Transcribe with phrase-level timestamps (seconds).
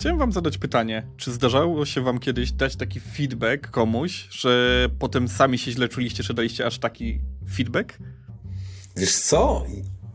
[0.00, 1.06] Chciałem wam zadać pytanie.
[1.16, 6.22] Czy zdarzało się wam kiedyś dać taki feedback komuś, że potem sami się źle czuliście,
[6.22, 7.20] czy daliście aż taki
[7.56, 7.98] feedback?
[8.96, 9.64] Wiesz co?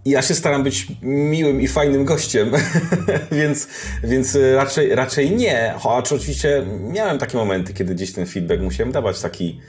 [0.06, 2.52] Ja się staram być miłym i fajnym gościem,
[3.32, 3.68] więc,
[4.04, 5.74] więc raczej, raczej nie.
[5.80, 9.60] Choć oczywiście miałem takie momenty, kiedy gdzieś ten feedback musiałem dawać, taki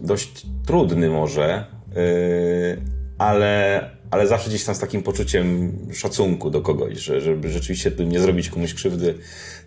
[0.00, 1.66] dość trudny może,
[1.96, 7.92] yy, ale, ale zawsze gdzieś tam z takim poczuciem szacunku do kogoś, że, żeby rzeczywiście
[8.06, 9.18] nie zrobić komuś krzywdy,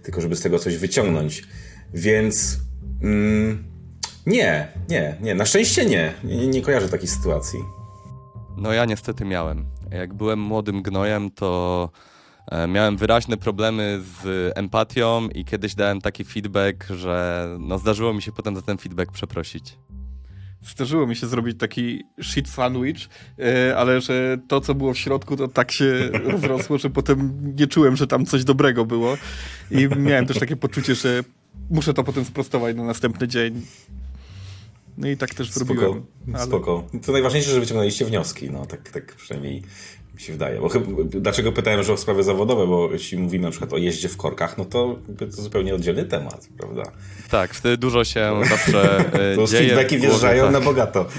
[0.04, 1.44] tylko żeby z tego coś wyciągnąć.
[1.94, 2.60] Więc
[3.04, 3.64] mm,
[4.26, 5.36] nie, nie, nie.
[5.36, 6.14] Na szczęście nie.
[6.24, 7.60] Nie, nie kojarzę takiej sytuacji.
[8.58, 9.66] No ja niestety miałem.
[9.92, 11.90] Jak byłem młodym gnojem, to
[12.52, 18.22] e, miałem wyraźne problemy z empatią i kiedyś dałem taki feedback, że no zdarzyło mi
[18.22, 19.78] się potem za ten feedback przeprosić.
[20.62, 25.38] Zdarzyło mi się zrobić taki shit sandwich, e, ale że to, co było w środku,
[25.38, 29.18] to tak się rozrosło, że potem nie czułem, że tam coś dobrego było.
[29.72, 31.24] I miałem też takie poczucie, że
[31.70, 33.62] muszę to potem sprostować na następny dzień.
[34.98, 36.06] No i tak też spoko, zrobiłem.
[36.34, 36.46] Ale...
[36.46, 36.88] Spoko.
[37.06, 39.64] To najważniejsze, że wyciągnęliście wnioski, no tak, tak przynajmniej
[40.18, 40.62] mi się wydaje.
[40.62, 44.10] Bo chyba, dlaczego pytałem, że o sprawy zawodowe, bo jeśli mówimy na przykład o jeździe
[44.10, 46.84] w korkach, no to to zupełnie oddzielny temat, prawda?
[47.30, 49.70] Tak, wtedy dużo się zawsze e, to dzieje.
[49.70, 50.54] feedbacki wjeżdżają tak.
[50.54, 51.06] na bogato.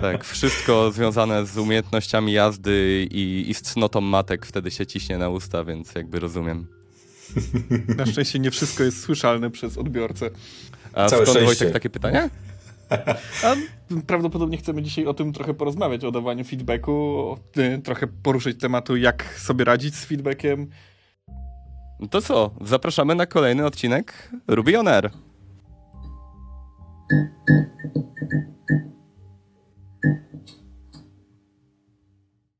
[0.00, 5.28] Tak, wszystko związane z umiejętnościami jazdy i, i z cnotą matek wtedy się ciśnie na
[5.28, 6.66] usta, więc jakby rozumiem.
[7.98, 10.30] Na szczęście nie wszystko jest słyszalne przez odbiorcę.
[10.92, 12.30] A Całe skąd Wojtek takie pytania?
[13.44, 13.54] A
[14.06, 17.36] prawdopodobnie chcemy dzisiaj o tym trochę porozmawiać, o dawaniu feedbacku,
[17.84, 20.70] trochę poruszyć tematu, jak sobie radzić z feedbackiem.
[22.00, 25.10] No to co, zapraszamy na kolejny odcinek Ruby On Air.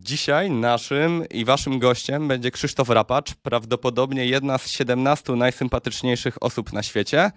[0.01, 6.83] Dzisiaj naszym i waszym gościem będzie Krzysztof Rapacz, prawdopodobnie jedna z 17 najsympatyczniejszych osób na
[6.83, 7.31] świecie.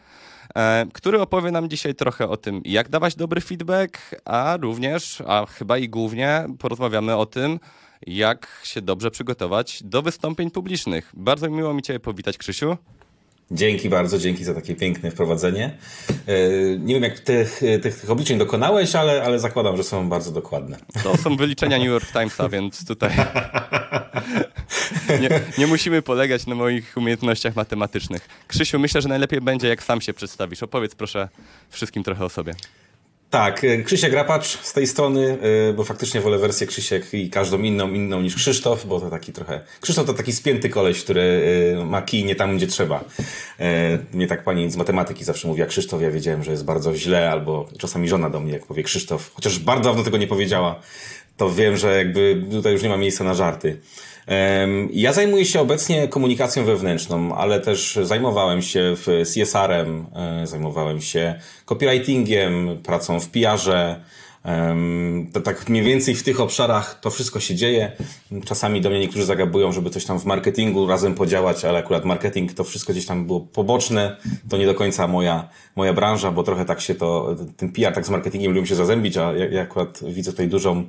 [0.56, 5.46] E, który opowie nam dzisiaj trochę o tym, jak dawać dobry feedback, a również, a
[5.46, 7.60] chyba i głównie porozmawiamy o tym,
[8.08, 11.12] jak się dobrze przygotować do wystąpień publicznych.
[11.14, 12.78] Bardzo miło mi Cię powitać, Krzysiu.
[13.52, 15.78] Dzięki bardzo, dzięki za takie piękne wprowadzenie.
[16.28, 16.34] E,
[16.80, 20.78] nie wiem, jak tych, tych, tych obliczeń dokonałeś, ale, ale zakładam, że są bardzo dokładne.
[21.04, 23.12] To są wyliczenia New York Timesa, więc tutaj
[25.22, 28.28] nie, nie, musimy polegać na moich umiejętnościach matematycznych.
[28.48, 30.64] Krzysiu, myślę, że najlepiej będzie, jak sam się przedstawisz.
[30.64, 31.30] Opowiedz proszę
[31.70, 32.54] wszystkim trochę o sobie.
[33.30, 35.38] Tak, e, Krzysiek Rapacz z tej strony,
[35.70, 39.34] e, bo faktycznie wolę wersję Krzysiek i każdą inną, inną niż Krzysztof, bo to taki
[39.34, 39.62] trochę...
[39.82, 41.44] Krzysztof to taki spięty koleś, który
[41.82, 43.04] e, ma kij nie tam, gdzie trzeba.
[44.14, 47.70] Mnie tak pani z matematyki zawsze mówiła Krzysztof, ja wiedziałem, że jest bardzo źle, albo
[47.78, 50.82] czasami żona do mnie, jak powie Krzysztof, chociaż bardzo dawno tego nie powiedziała,
[51.40, 53.78] to wiem, że jakby tutaj już nie ma miejsca na żarty.
[54.92, 58.96] Ja zajmuję się obecnie komunikacją wewnętrzną, ale też zajmowałem się
[59.34, 63.96] CSR-em, e, zajmowałem się copywritingiem, pracą w PR-ze.
[65.34, 67.92] To tak mniej więcej w tych obszarach to wszystko się dzieje.
[68.46, 72.54] Czasami do mnie niektórzy zagabują, żeby coś tam w marketingu razem podziałać, ale akurat marketing
[72.54, 74.18] to wszystko gdzieś tam było poboczne.
[74.50, 78.06] To nie do końca moja, moja branża, bo trochę tak się to, ten PR tak
[78.06, 80.86] z marketingiem lubią się zazębić, a ja, ja akurat widzę tutaj dużą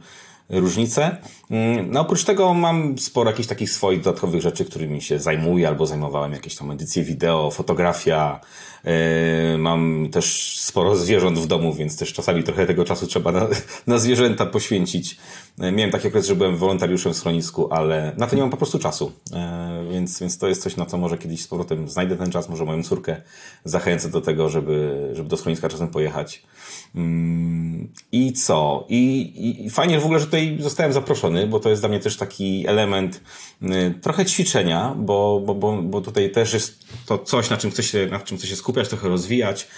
[0.50, 1.16] różnice.
[1.50, 5.87] Mm, no oprócz tego mam sporo jakichś takich swoich dodatkowych rzeczy, którymi się zajmuję albo
[5.87, 8.41] zajmowałem, jakieś tam edycje wideo, fotografia.
[8.84, 13.47] Yy, mam też sporo zwierząt w domu, więc też czasami trochę tego czasu trzeba na,
[13.87, 15.16] na zwierzęta poświęcić.
[15.60, 18.56] Yy, miałem taki okres, że byłem wolontariuszem w schronisku, ale na to nie mam po
[18.56, 19.12] prostu czasu.
[19.31, 22.48] Yy, więc, więc to jest coś, na co może kiedyś z powrotem znajdę ten czas,
[22.48, 23.16] może moją córkę
[23.65, 26.43] zachęcę do tego, żeby, żeby do schroniska czasem pojechać.
[26.94, 28.87] Mm, I co?
[28.88, 32.16] I, I fajnie w ogóle, że tutaj zostałem zaproszony, bo to jest dla mnie też
[32.16, 33.21] taki element
[33.62, 37.82] y, trochę ćwiczenia, bo, bo, bo, bo tutaj też jest to coś, na czym chcę
[37.82, 39.69] się, na czym chcę się skupiać, trochę rozwijać,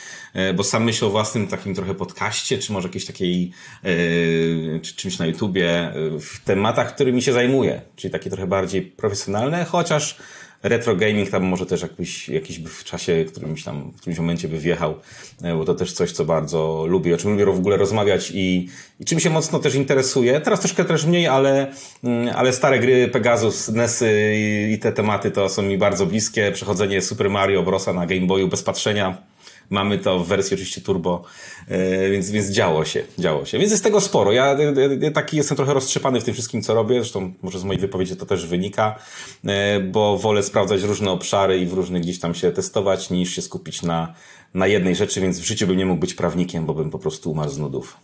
[0.56, 3.50] bo sam myślę o własnym takim trochę podcaście, czy może jakiejś takiej,
[3.84, 9.64] y, czy czymś na YouTubie, w tematach, którymi się zajmuję, czyli takie trochę bardziej profesjonalne,
[9.64, 10.16] chociaż
[10.62, 14.58] retro gaming tam może też jakiś, jakiś w czasie, którymś tam, w którymś momencie by
[14.58, 14.94] wjechał,
[15.42, 18.68] e, bo to też coś, co bardzo lubię, o czym lubię w ogóle rozmawiać i,
[19.00, 20.40] i czym się mocno też interesuje.
[20.40, 21.72] Teraz troszkę też mniej, ale,
[22.04, 26.52] mm, ale stare gry, Pegasus, NESy i, i te tematy to są mi bardzo bliskie.
[26.52, 29.31] Przechodzenie Super Mario Brosa na Game Boyu bez patrzenia
[29.72, 31.22] Mamy to w wersji oczywiście turbo,
[31.68, 33.58] e, więc, więc działo się, działo się.
[33.58, 34.32] Więc jest tego sporo.
[34.32, 34.56] Ja,
[35.00, 36.94] ja taki jestem trochę roztrzepany w tym wszystkim, co robię.
[36.94, 38.98] Zresztą może z mojej wypowiedzi to też wynika,
[39.44, 43.42] e, bo wolę sprawdzać różne obszary i w różnych gdzieś tam się testować, niż się
[43.42, 44.14] skupić na,
[44.54, 47.30] na jednej rzeczy, więc w życiu bym nie mógł być prawnikiem, bo bym po prostu
[47.30, 47.96] umarł z nudów.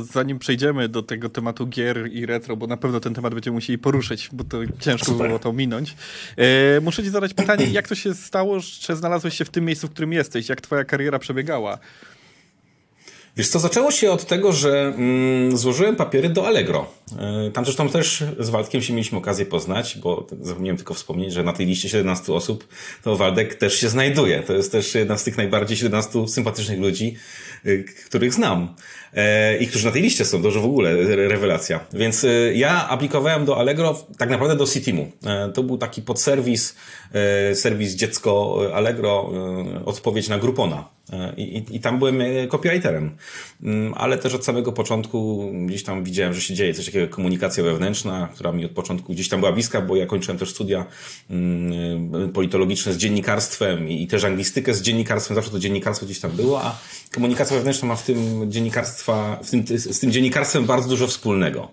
[0.00, 3.54] To zanim przejdziemy do tego tematu gier i retro, bo na pewno ten temat będziemy
[3.54, 5.26] musieli poruszyć, bo to ciężko Super.
[5.26, 5.94] było to minąć.
[6.36, 9.86] E, muszę ci zadać pytanie, jak to się stało, że znalazłeś się w tym miejscu,
[9.86, 10.48] w którym jesteś?
[10.48, 11.78] Jak twoja kariera przebiegała?
[13.36, 16.86] Wiesz co, zaczęło się od tego, że mm, złożyłem papiery do Allegro.
[17.44, 21.42] Yy, tam zresztą też z Waldkiem się mieliśmy okazję poznać, bo zapomniałem tylko wspomnieć, że
[21.42, 22.68] na tej liście 17 osób
[23.02, 24.42] to Waldek też się znajduje.
[24.42, 27.16] To jest też jedna z tych najbardziej 17 sympatycznych ludzi,
[27.64, 28.74] yy, których znam.
[29.16, 30.94] Yy, I którzy na tej liście są, to już w ogóle
[31.28, 31.80] rewelacja.
[31.92, 35.12] Więc yy, ja aplikowałem do Allegro, tak naprawdę do Citimu.
[35.22, 36.76] Yy, to był taki podserwis,
[37.54, 39.32] serwis dziecko Allegro,
[39.84, 40.96] odpowiedź na Groupona.
[41.36, 43.16] I, i, tam byłem e, copywriterem.
[43.62, 47.64] Mm, ale też od samego początku gdzieś tam widziałem, że się dzieje coś takiego, komunikacja
[47.64, 50.86] wewnętrzna, która mi od początku gdzieś tam była bliska, bo ja kończyłem też studia
[51.30, 56.30] mm, politologiczne z dziennikarstwem i, i też anglistykę z dziennikarstwem, zawsze to dziennikarstwo gdzieś tam
[56.30, 56.78] było, a
[57.14, 58.50] komunikacja wewnętrzna ma w tym
[59.42, 61.70] w tym, z tym dziennikarstwem bardzo dużo wspólnego.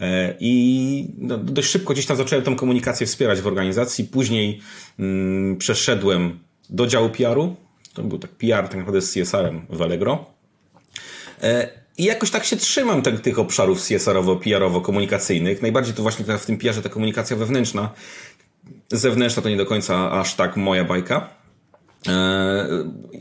[0.00, 4.04] E, I no, dość szybko gdzieś tam zacząłem tą komunikację wspierać w organizacji.
[4.04, 4.60] Później
[4.98, 6.38] mm, przeszedłem
[6.70, 7.56] do działu PR-u,
[7.94, 10.26] to był tak PR tak naprawdę z CSR-em w Allegro.
[11.42, 15.62] E, I jakoś tak się trzymam tych, tych obszarów CSR-owo-PR-owo-komunikacyjnych.
[15.62, 17.90] Najbardziej to właśnie w tym PR-ze ta komunikacja wewnętrzna.
[18.92, 21.28] Zewnętrzna to nie do końca aż tak moja bajka.
[22.08, 22.68] E,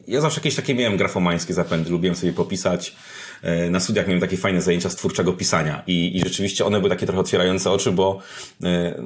[0.07, 2.95] ja zawsze jakieś takie miałem grafomańskie zapędy, lubiłem sobie popisać.
[3.41, 6.89] E, na studiach miałem takie fajne zajęcia z twórczego pisania i, i rzeczywiście one były
[6.89, 8.19] takie trochę otwierające oczy, bo,
[8.63, 9.03] e,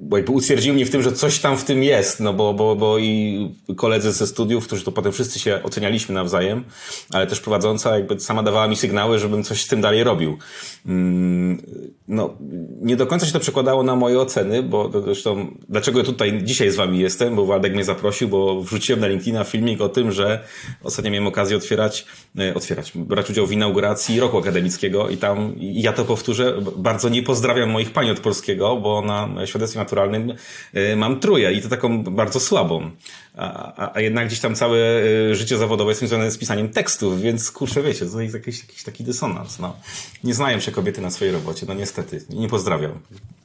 [0.00, 2.76] bo jakby utwierdziły mnie w tym, że coś tam w tym jest, no bo, bo,
[2.76, 6.64] bo i koledzy ze studiów, którzy to potem wszyscy się ocenialiśmy nawzajem,
[7.12, 10.38] ale też prowadząca jakby sama dawała mi sygnały, żebym coś z tym dalej robił.
[10.86, 11.62] Mm,
[12.08, 12.36] no,
[12.82, 16.76] nie do końca się to przekładało na moje oceny, bo zresztą, dlaczego tutaj dzisiaj z
[16.76, 20.44] wami jestem, bo Waldek mnie zaprosił, bo wrzuciłem na LinkedIna filmik o tym, że
[20.82, 22.06] ostatnio miałem okazję otwierać,
[22.38, 27.22] e, otwierać, brać udział w inauguracji roku akademickiego i tam, ja to powtórzę, bardzo nie
[27.22, 30.34] pozdrawiam moich pań od polskiego, bo na świadectwie naturalnym
[30.74, 32.90] e, mam trójkę i to taką bardzo słabą.
[33.36, 37.50] A, a, jednak gdzieś tam całe e, życie zawodowe jest związane z pisaniem tekstów, więc
[37.50, 39.58] kurczę, wiecie, to jest jakiś, jakiś taki dysonans.
[39.58, 39.76] No.
[40.24, 42.24] Nie znają się kobiety na swojej robocie, no niestety.
[42.30, 42.92] Nie pozdrawiam.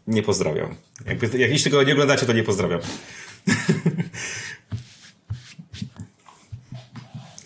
[0.08, 0.76] Nie pozdrawiam.
[1.06, 2.80] Jakby, jak jeśli tego nie oglądacie, to nie pozdrawiam.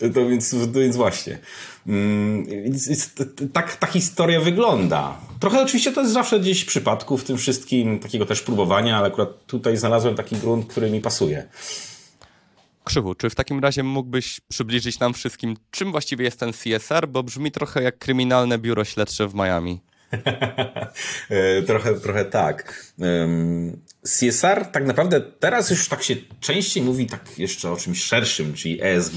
[0.14, 1.38] to więc, to więc właśnie.
[1.86, 2.46] Mm,
[3.52, 5.16] tak ta historia wygląda.
[5.40, 9.46] Trochę oczywiście to jest zawsze gdzieś przypadku w tym wszystkim, takiego też próbowania, ale akurat
[9.46, 11.48] tutaj znalazłem taki grunt, który mi pasuje.
[12.84, 17.22] Krzywu, czy w takim razie mógłbyś przybliżyć nam wszystkim, czym właściwie jest ten CSR, bo
[17.22, 19.80] brzmi trochę jak kryminalne biuro śledcze w Miami.
[21.30, 22.84] E, trochę, trochę tak.
[24.08, 28.82] CSR tak naprawdę teraz już tak się częściej mówi tak jeszcze o czymś szerszym, czyli
[28.82, 29.14] ESG,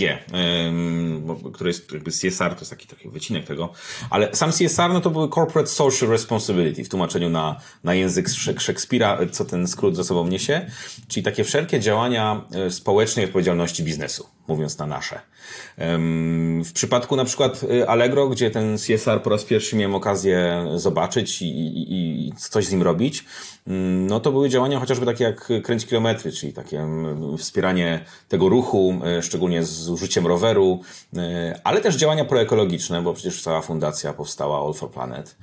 [1.53, 3.71] który jest jakby CSR, to jest taki, taki wycinek tego,
[4.09, 9.19] ale sam CSR no to były Corporate Social Responsibility w tłumaczeniu na, na język Szekspira,
[9.31, 10.71] co ten skrót ze sobą niesie,
[11.07, 15.21] czyli takie wszelkie działania e, społecznej odpowiedzialności biznesu, mówiąc na nasze.
[16.63, 21.41] W przypadku na przykład e, Allegro, gdzie ten CSR po raz pierwszy miałem okazję zobaczyć
[21.41, 23.25] i, i, i coś z nim robić,
[23.67, 28.49] mm, no to były działania chociażby takie jak kręć kilometry, czyli takie mm, wspieranie tego
[28.49, 30.81] ruchu, e, szczególnie z użyciem roweru,
[31.17, 35.37] e, ale też działania proekologiczne, bo przecież cała fundacja powstała All for Planet,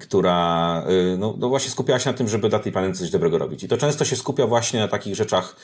[0.00, 0.84] która
[1.18, 3.64] no, no właśnie skupiała się na tym, żeby dla tej planety coś dobrego robić.
[3.64, 5.56] I to często się skupia właśnie na takich rzeczach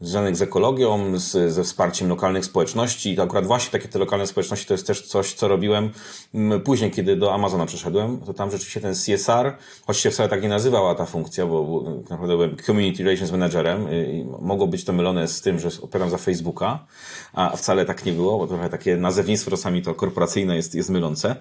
[0.00, 3.14] związanych z ekologią, z, ze wsparciem lokalnych społeczności.
[3.14, 5.90] I akurat właśnie takie te lokalne społeczności to jest też coś, co robiłem
[6.34, 8.20] mm, później, kiedy do Amazona przeszedłem.
[8.20, 12.36] To tam rzeczywiście ten CSR, choć się wcale tak nie nazywała ta funkcja, bo naprawdę
[12.36, 16.86] byłem Community Relations Managerem i mogło być to mylone z tym, że odpowiadam za Facebooka,
[17.32, 21.36] a wcale tak nie było, bo trochę takie nazewnictwo czasami to korporacyjne jest, jest mylące.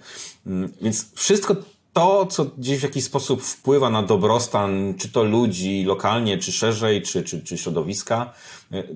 [0.48, 1.56] Mm, więc wszystko
[1.94, 7.02] to, co gdzieś w jakiś sposób wpływa na dobrostan, czy to ludzi lokalnie, czy szerzej,
[7.02, 8.34] czy, czy, czy środowiska,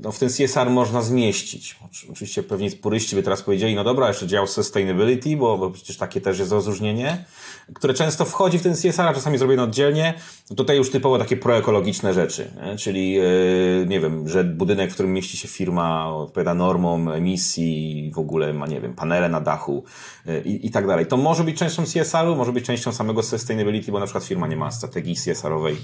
[0.04, 1.80] no w ten CSR można zmieścić.
[2.12, 6.22] Oczywiście pewnie puryści by teraz powiedzieli, no dobra, jeszcze dział sustainability, bo, bo przecież takie
[6.22, 7.26] też jest rozróżnienie,
[7.74, 10.14] które często wchodzi w ten CSR, a czasami zrobione oddzielnie.
[10.50, 12.78] No tutaj już typowo takie proekologiczne rzeczy, nie?
[12.78, 18.20] czyli yy, nie wiem, że budynek, w którym mieści się firma, odpowiada normom emisji, w
[18.20, 19.84] ogóle ma, nie wiem, panele na dachu
[20.26, 21.06] yy, i tak dalej.
[21.06, 24.58] To może być częścią CSR-u, może być częścią samego sustainability, bo na przykład firma nie
[24.58, 25.78] ma strategii CSR-owej.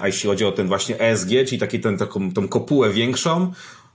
[0.00, 3.19] A jeśli chodzi o ten właśnie ESG, czyli taki ten, taką tą kopułę większą,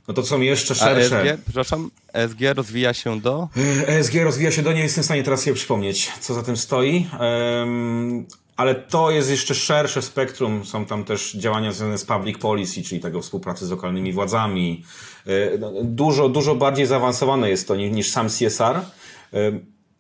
[0.08, 1.17] no to są jeszcze szersze.
[1.17, 3.48] A ESG, przepraszam, ESG rozwija się do?
[3.88, 7.08] ESG rozwija się do, nie jestem w stanie teraz sobie przypomnieć, co za tym stoi.
[7.20, 8.25] Um,
[8.58, 10.65] ale to jest jeszcze szersze spektrum.
[10.65, 14.84] Są tam też działania związane z public policy, czyli tego współpracy z lokalnymi władzami.
[15.27, 18.79] E, no, dużo, dużo bardziej zaawansowane jest to niż sam CSR.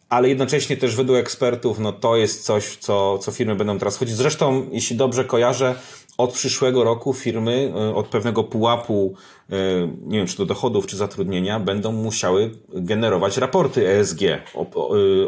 [0.09, 4.15] ale jednocześnie też według ekspertów, no to jest coś, co, co firmy będą teraz chodzić.
[4.15, 5.75] Zresztą, jeśli dobrze kojarzę,
[6.17, 9.15] od przyszłego roku firmy e, od pewnego pułapu,
[10.05, 14.39] nie wiem czy to dochodów, czy zatrudnienia, będą musiały generować raporty ESG e,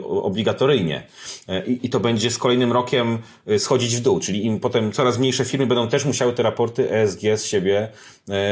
[0.05, 1.03] obligatoryjnie.
[1.67, 3.17] I to będzie z kolejnym rokiem
[3.57, 7.21] schodzić w dół, czyli im potem coraz mniejsze firmy będą też musiały te raporty ESG
[7.35, 7.89] z siebie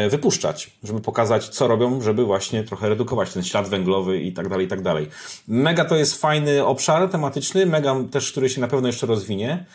[0.10, 4.66] wypuszczać, żeby pokazać, co robią, żeby właśnie trochę redukować ten ślad węglowy i tak dalej,
[4.66, 5.08] i tak dalej.
[5.48, 9.66] Mega to jest fajny obszar tematyczny, mega też, który się na pewno jeszcze rozwinie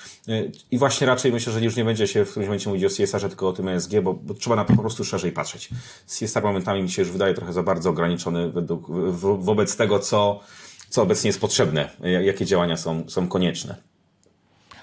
[0.71, 3.29] i właśnie raczej myślę, że już nie będzie się w którymś momencie mówić o CSR-ze,
[3.29, 5.69] tylko o tym ESG, bo, bo, trzeba na to po prostu szerzej patrzeć.
[6.07, 10.41] CSR momentami mi się już wydaje trochę za bardzo ograniczony według, wo, wobec tego, co,
[10.89, 13.91] co obecnie jest potrzebne, jakie działania są, są konieczne.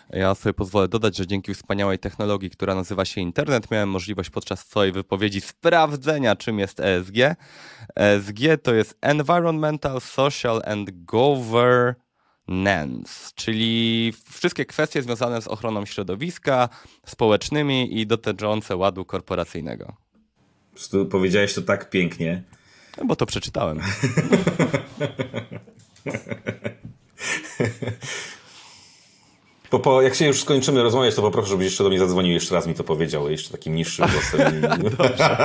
[0.09, 4.59] Ja sobie pozwolę dodać, że dzięki wspaniałej technologii, która nazywa się internet, miałem możliwość podczas
[4.59, 7.15] swojej wypowiedzi sprawdzenia, czym jest ESG.
[7.95, 12.07] ESG to jest Environmental, Social and Governance
[13.35, 16.69] czyli wszystkie kwestie związane z ochroną środowiska,
[17.05, 19.95] społecznymi i dotyczące ładu korporacyjnego.
[20.91, 22.43] Po powiedziałeś to tak pięknie.
[22.97, 23.79] No bo to przeczytałem.
[29.69, 32.55] Po, po, jak się już skończymy rozmawiać, to poproszę, żebyś jeszcze do mnie zadzwonił, jeszcze
[32.55, 34.61] raz mi to powiedział, jeszcze takim niższym głosem.
[34.61, 35.37] Dobrze.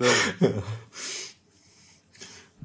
[0.00, 0.52] Dobrze.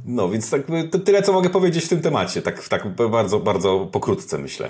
[0.05, 0.61] No, więc tak,
[1.05, 4.65] tyle, co mogę powiedzieć w tym temacie, tak, tak bardzo, bardzo pokrótce myślę.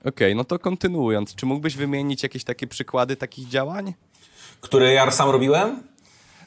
[0.00, 3.94] Okej, okay, no to kontynuując, czy mógłbyś wymienić jakieś takie przykłady takich działań?
[4.60, 5.82] Które ja sam robiłem?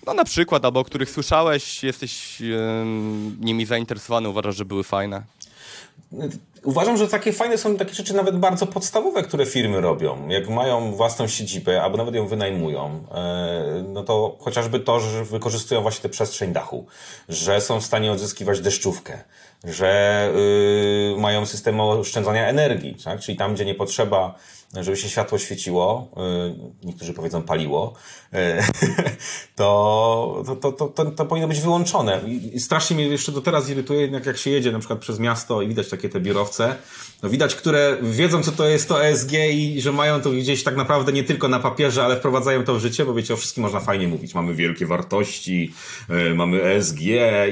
[0.06, 2.58] No na przykład, albo o których słyszałeś, jesteś yy,
[3.40, 5.24] nimi zainteresowany, uważasz, że były fajne?
[6.64, 10.28] Uważam, że takie fajne są takie rzeczy nawet bardzo podstawowe, które firmy robią.
[10.28, 15.82] Jak mają własną siedzibę, albo nawet ją wynajmują, e, no to chociażby to, że wykorzystują
[15.82, 16.86] właśnie tę przestrzeń dachu,
[17.30, 19.24] że są w stanie odzyskiwać deszczówkę,
[19.64, 20.32] że
[21.16, 23.20] yy, mają system oszczędzania energii, tak?
[23.20, 24.36] czyli tam, gdzie nie potrzeba
[24.82, 26.12] żeby się światło świeciło,
[26.84, 27.94] y, niektórzy powiedzą paliło,
[28.34, 28.38] y,
[29.56, 32.22] to, to, to, to, to powinno być wyłączone.
[32.54, 35.62] I strasznie mnie jeszcze do teraz irytuje, jednak jak się jedzie na przykład przez miasto
[35.62, 36.76] i widać takie te biurowce,
[37.24, 40.76] no widać, które wiedzą, co to jest to ESG i że mają to gdzieś tak
[40.76, 43.80] naprawdę nie tylko na papierze, ale wprowadzają to w życie, bo wiecie, o wszystkim można
[43.80, 44.36] fajnie mówić.
[44.36, 45.74] Mamy wielkie wartości,
[46.10, 47.00] y, mamy ESG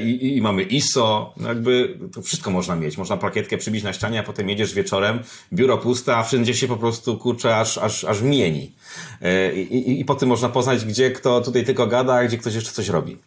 [0.02, 1.34] i, i, i mamy ISO.
[1.36, 2.98] No jakby to wszystko można mieć.
[2.98, 5.18] Można plakietkę przybić na ścianie, a potem jedziesz wieczorem,
[5.52, 8.72] biuro puste, a wszędzie się po prostu prostu kurczę aż, aż, aż mieni.
[9.22, 12.38] E, I, i, I po tym można poznać, gdzie kto tutaj tylko gada, a gdzie
[12.38, 13.18] ktoś jeszcze coś robi.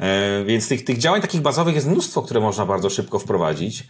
[0.00, 3.84] E, więc tych, tych działań takich bazowych jest mnóstwo, które można bardzo szybko wprowadzić.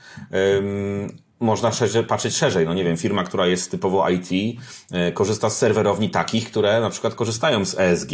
[1.40, 2.66] Można szerzej, patrzeć szerzej.
[2.66, 4.58] No nie wiem, firma, która jest typowo IT,
[4.92, 8.12] e, korzysta z serwerowni takich, które na przykład korzystają z ESG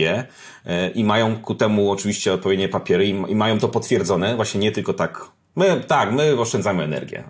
[0.95, 5.36] i mają ku temu oczywiście odpowiednie papiery i mają to potwierdzone, właśnie nie tylko tak
[5.57, 7.25] My, tak, my oszczędzamy energię.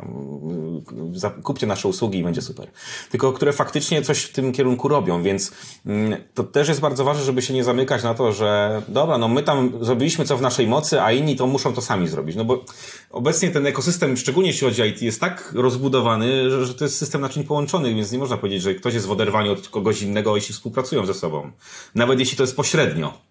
[1.43, 2.67] Kupcie nasze usługi i będzie super.
[3.11, 5.53] Tylko które faktycznie coś w tym kierunku robią, więc
[5.87, 9.29] mm, to też jest bardzo ważne, żeby się nie zamykać na to, że dobra, no
[9.29, 12.37] my tam zrobiliśmy co w naszej mocy, a inni to muszą to sami zrobić.
[12.37, 12.65] No bo
[13.11, 17.21] obecnie ten ekosystem, szczególnie jeśli chodzi o IT, jest tak rozbudowany, że, to jest system
[17.21, 20.55] naczyń połączonych, więc nie można powiedzieć, że ktoś jest w oderwaniu od kogoś innego, jeśli
[20.55, 21.51] współpracują ze sobą.
[21.95, 23.26] Nawet jeśli to jest pośrednio.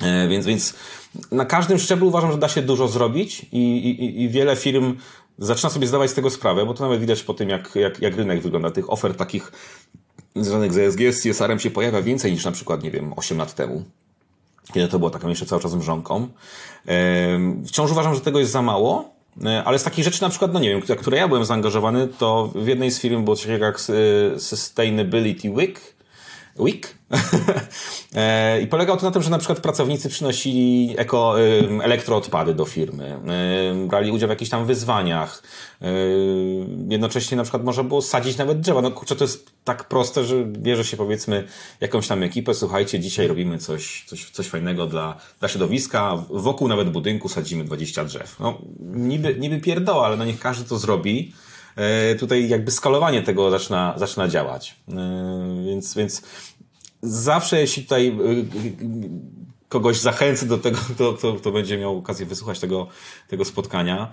[0.00, 0.74] E, więc, więc
[1.32, 4.96] na każdym szczeblu uważam, że da się dużo zrobić i, i, i wiele firm
[5.38, 8.16] zaczyna sobie zdawać z tego sprawę, bo to nawet widać po tym, jak, jak, jak
[8.16, 8.70] rynek wygląda.
[8.70, 9.52] Tych ofert takich
[10.36, 13.54] związanych z ESG, z CSR-em się pojawia więcej niż na przykład, nie wiem, 8 lat
[13.54, 13.84] temu.
[14.72, 16.28] Kiedy to było taką jeszcze cały czas mrzonką.
[17.66, 19.14] Wciąż uważam, że tego jest za mało,
[19.44, 22.52] e, ale z takich rzeczy na przykład, no nie wiem, które ja byłem zaangażowany, to
[22.54, 25.80] w jednej z firm było coś takiego jak e, Sustainability Week,
[26.58, 26.94] Week.
[28.16, 31.34] E, I polegał to na tym, że na przykład pracownicy przynosili eko,
[31.82, 33.20] elektroodpady do firmy,
[33.88, 35.42] brali udział w jakichś tam wyzwaniach.
[36.88, 38.82] Jednocześnie na przykład można było sadzić nawet drzewa.
[38.82, 41.44] No kurczę, to jest tak proste, że bierze się powiedzmy
[41.80, 46.90] jakąś tam ekipę, słuchajcie, dzisiaj robimy coś, coś, coś fajnego dla, dla środowiska, wokół nawet
[46.90, 48.36] budynku sadzimy 20 drzew.
[48.40, 51.32] No niby, niby pierdoła, ale no niech każdy to zrobi
[51.76, 54.76] E, tutaj jakby skalowanie tego zaczyna, zaczyna działać.
[54.88, 54.94] E,
[55.66, 56.22] więc, więc
[57.04, 58.14] zawsze jeśli tutaj e,
[59.74, 62.86] kogoś zachęcę do tego, kto, kto, kto będzie miał okazję wysłuchać tego,
[63.28, 64.12] tego spotkania,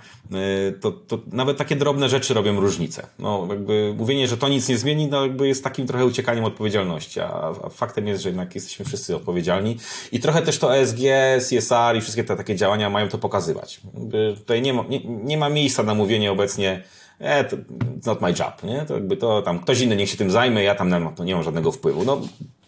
[0.81, 3.07] to, to nawet takie drobne rzeczy robią różnicę.
[3.19, 7.19] No, jakby mówienie, że to nic nie zmieni, no jakby jest takim trochę uciekaniem odpowiedzialności,
[7.19, 9.77] a, a faktem jest, że jednak jesteśmy wszyscy odpowiedzialni
[10.12, 11.00] i trochę też to ESG,
[11.50, 13.81] CSR i wszystkie te takie działania mają to pokazywać.
[13.93, 16.83] Jakby tutaj nie ma, nie, nie ma miejsca na mówienie obecnie,
[17.22, 17.58] e, to
[18.06, 18.86] not my job, nie?
[18.86, 21.36] To jakby to tam ktoś inny niech się tym zajmie, ja tam na to nie
[21.36, 22.06] mam żadnego wpływu.
[22.06, 22.22] No,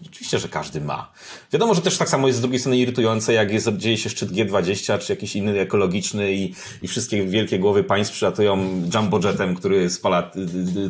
[0.08, 1.12] Oczywiście, że każdy ma.
[1.54, 4.32] Wiadomo, że też tak samo jest z drugiej strony irytujące, jak jest, dzieje się szczyt
[4.32, 10.32] G20, czy jakiś inny ekologiczny i, i wszystkie wielkie głowy państw przylatują jumbojetem, który spala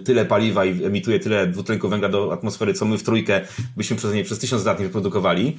[0.05, 3.41] tyle paliwa i emituje tyle dwutlenku węgla do atmosfery, co my w trójkę
[3.77, 5.57] byśmy przez nie przez tysiąc lat nie wyprodukowali.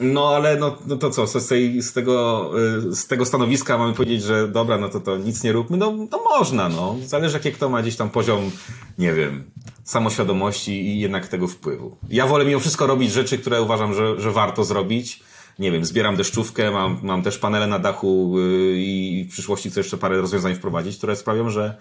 [0.00, 2.50] No ale no, no to co, z, tej, z, tego,
[2.90, 5.92] y, z tego stanowiska mamy powiedzieć, że dobra, no to to nic nie róbmy, no,
[6.10, 6.96] no można, no.
[7.04, 8.50] Zależy jaki kto ma gdzieś tam poziom,
[8.98, 9.50] nie wiem,
[9.84, 11.96] samoświadomości i jednak tego wpływu.
[12.08, 15.22] Ja wolę mimo wszystko robić rzeczy, które uważam, że, że warto zrobić.
[15.58, 19.80] Nie wiem, zbieram deszczówkę, mam, mam też panele na dachu y, i w przyszłości chcę
[19.80, 21.76] jeszcze parę rozwiązań wprowadzić, które sprawią, że,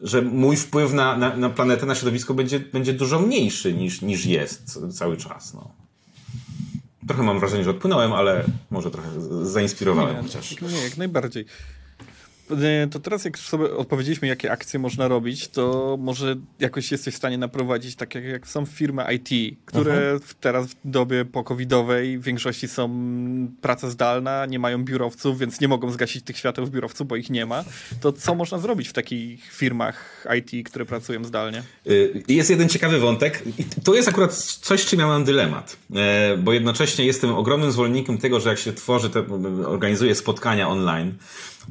[0.00, 4.26] że mój wpływ na, na, na planetę, na środowisko będzie, będzie dużo mniejszy niż, niż
[4.26, 5.54] jest cały czas.
[5.54, 5.70] No.
[7.08, 9.08] Trochę mam wrażenie, że odpłynąłem, ale może trochę
[9.42, 10.60] zainspirowałem nie, chociaż.
[10.60, 11.44] Nie, jak najbardziej.
[12.50, 17.16] E, to teraz jak sobie odpowiedzieliśmy, jakie akcje można robić, to może jakoś jesteś w
[17.16, 20.20] stanie naprowadzić, tak jak, jak są firmy IT, które mhm.
[20.40, 22.88] teraz w dobie pokowidowej w większości są
[23.60, 27.30] praca zdalna, nie mają biurowców, więc nie mogą zgasić tych świateł w biurowcu, bo ich
[27.30, 27.64] nie ma.
[28.00, 31.62] To co można zrobić w takich firmach IT, które pracują zdalnie?
[31.86, 33.42] Y, jest jeden ciekawy wątek.
[33.84, 38.40] To jest akurat coś, czym ja mam dylemat, e, bo jednocześnie jestem ogromnym zwolennikiem tego,
[38.40, 39.10] że jak się tworzy,
[39.66, 41.14] organizuje spotkania online,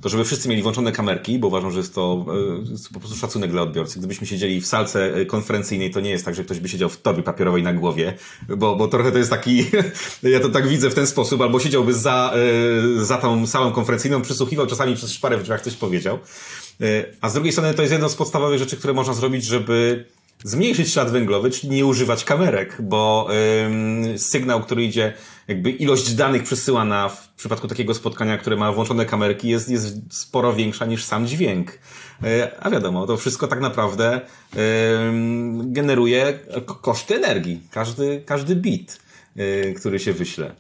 [0.02, 2.26] to żeby wszyscy mieli włączone kamerki, bo uważam, że jest to,
[2.90, 4.00] e, po prostu szacunek dla odbiorcy.
[4.00, 7.02] Gdybyśmy siedzieli w salce e, konferencyjnej, to nie jest tak, że ktoś by siedział w
[7.02, 8.14] torbie papierowej na głowie,
[8.58, 9.66] bo, bo trochę to jest taki,
[10.24, 12.34] ja to tak widzę w ten sposób, albo siedziałby za,
[13.00, 16.20] e, za tą salą konferencyjną, przysłuchiwał, czasami przez szparę w drzwiach coś powiedział.
[17.22, 20.06] A z drugiej strony to jest jedno z podstawowych rzeczy, które można zrobić, żeby
[20.44, 23.28] zmniejszyć ślad węglowy, czyli nie używać kamerek, bo
[23.66, 25.14] ym, sygnał, który idzie,
[25.48, 30.54] jakby ilość danych przesyłana w przypadku takiego spotkania, które ma włączone kamerki, jest, jest sporo
[30.54, 31.72] większa niż sam dźwięk.
[32.22, 34.22] Yy, a wiadomo, to wszystko tak naprawdę
[35.64, 36.40] generuje
[36.82, 37.62] koszty energii.
[37.72, 39.00] Każdy, każdy bit,
[39.36, 40.56] yy, który się wyśle.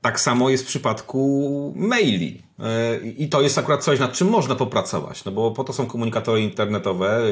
[0.00, 2.42] Tak samo jest w przypadku maili.
[2.58, 5.86] E, I to jest akurat coś, nad czym można popracować, no bo po to są
[5.86, 7.22] komunikatory internetowe.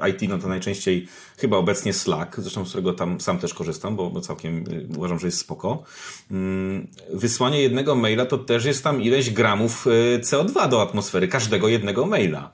[0.00, 3.96] E, IT, no to najczęściej chyba obecnie Slack, zresztą z którego tam sam też korzystam,
[3.96, 5.82] bo, całkiem e, uważam, że jest spoko.
[6.30, 9.86] Mm, wysłanie jednego maila to też jest tam ileś gramów
[10.20, 12.52] CO2 do atmosfery, każdego jednego maila.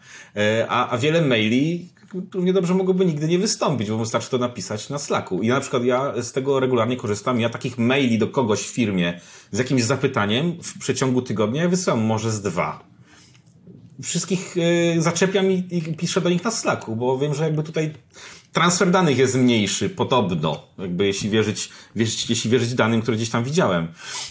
[0.68, 1.88] A, a wiele maili
[2.34, 5.42] równie dobrze mogłoby nigdy nie wystąpić, bo wystarczy to napisać na Slacku.
[5.42, 7.40] I na przykład ja z tego regularnie korzystam.
[7.40, 9.20] Ja takich maili do kogoś w firmie
[9.52, 12.84] z jakimś zapytaniem w przeciągu tygodnia wysyłam może z dwa.
[14.02, 17.94] Wszystkich yy, zaczepiam i, i piszę do nich na Slacku, bo wiem, że jakby tutaj
[18.52, 23.44] transfer danych jest mniejszy, podobno, jakby jeśli wierzyć, wierzyć, jeśli wierzyć danym, które gdzieś tam
[23.44, 23.88] widziałem.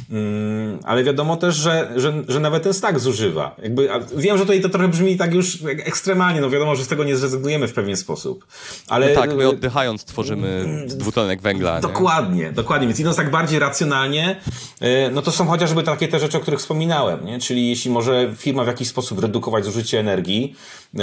[0.09, 3.55] Mm, ale wiadomo też, że, że, że nawet ten stack zużywa.
[3.63, 7.03] Jakby, wiem, że tutaj to trochę brzmi tak już ekstremalnie, no wiadomo, że z tego
[7.03, 8.45] nie zrezygnujemy w pewien sposób.
[8.87, 9.09] Ale...
[9.09, 11.79] No tak, my oddychając tworzymy dwutlenek węgla.
[11.79, 12.51] Dokładnie, nie?
[12.51, 12.87] dokładnie.
[12.87, 14.41] Więc idąc tak bardziej racjonalnie,
[14.79, 17.39] e, no to są chociażby takie te rzeczy, o których wspominałem, nie?
[17.39, 20.55] Czyli jeśli może firma w jakiś sposób redukować zużycie energii,
[20.95, 20.99] e,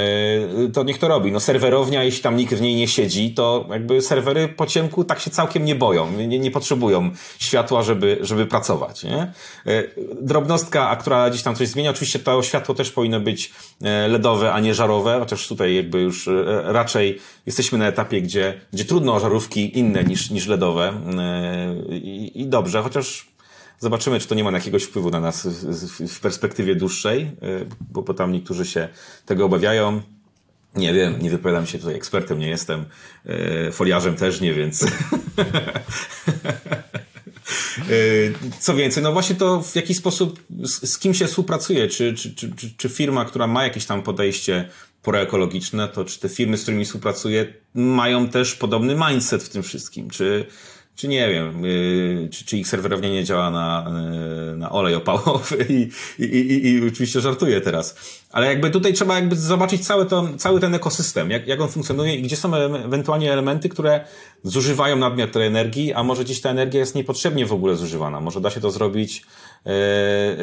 [0.72, 1.32] to niech to robi.
[1.32, 5.04] No serwerownia, jeśli tam nikt w niej nie siedzi, siedzi, to jakby serwery po ciemku
[5.04, 9.04] tak się całkiem nie boją, nie, nie potrzebują światła, żeby, żeby pracować.
[9.04, 9.32] Nie?
[9.66, 9.84] E,
[10.22, 14.52] drobnostka, a która gdzieś tam coś zmienia, oczywiście to światło też powinno być e, LEDowe,
[14.52, 19.14] a nie żarowe, chociaż tutaj jakby już e, raczej jesteśmy na etapie, gdzie, gdzie trudno
[19.14, 20.92] o żarówki inne niż, niż LEDowe
[21.90, 23.36] i, i dobrze, chociaż
[23.78, 25.46] Zobaczymy, czy to nie ma jakiegoś wpływu na nas
[26.08, 27.30] w perspektywie dłuższej,
[27.90, 28.88] bo, bo tam niektórzy się
[29.26, 30.02] tego obawiają.
[30.76, 32.84] Nie wiem, nie wypowiadam się tutaj ekspertem, nie jestem,
[33.26, 34.84] e, foliarzem też nie, więc.
[37.78, 42.14] E, co więcej, no właśnie to w jaki sposób, z, z kim się współpracuje, czy,
[42.14, 44.68] czy, czy, czy, firma, która ma jakieś tam podejście
[45.02, 50.10] proekologiczne, to czy te firmy, z którymi współpracuje, mają też podobny mindset w tym wszystkim,
[50.10, 50.46] czy,
[50.96, 53.92] czy nie wiem, yy, czy, czy ich serwerownia nie działa na,
[54.50, 57.96] yy, na olej opałowy i, i, i, i oczywiście żartuję teraz.
[58.32, 62.16] Ale jakby tutaj trzeba jakby zobaczyć cały, to, cały ten ekosystem, jak, jak on funkcjonuje
[62.16, 64.04] i gdzie są ewentualnie elementy, które
[64.42, 68.20] zużywają nadmiar tej energii, a może gdzieś ta energia jest niepotrzebnie w ogóle zużywana.
[68.20, 69.24] Może da się to zrobić
[69.64, 69.72] yy,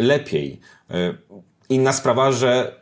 [0.01, 0.59] lepiej.
[0.89, 1.17] Yy,
[1.69, 2.81] inna sprawa, że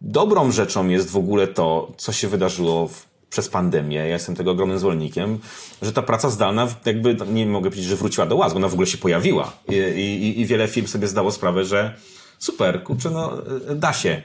[0.00, 4.50] dobrą rzeczą jest w ogóle to, co się wydarzyło w przez pandemię, ja jestem tego
[4.50, 5.38] ogromnym zwolennikiem,
[5.82, 8.86] że ta praca zdalna jakby, nie mogę powiedzieć, że wróciła do łask, ona w ogóle
[8.86, 11.96] się pojawiła i, i, i wiele firm sobie zdało sprawę, że
[12.38, 13.32] super, kurczę, no
[13.74, 14.22] da się.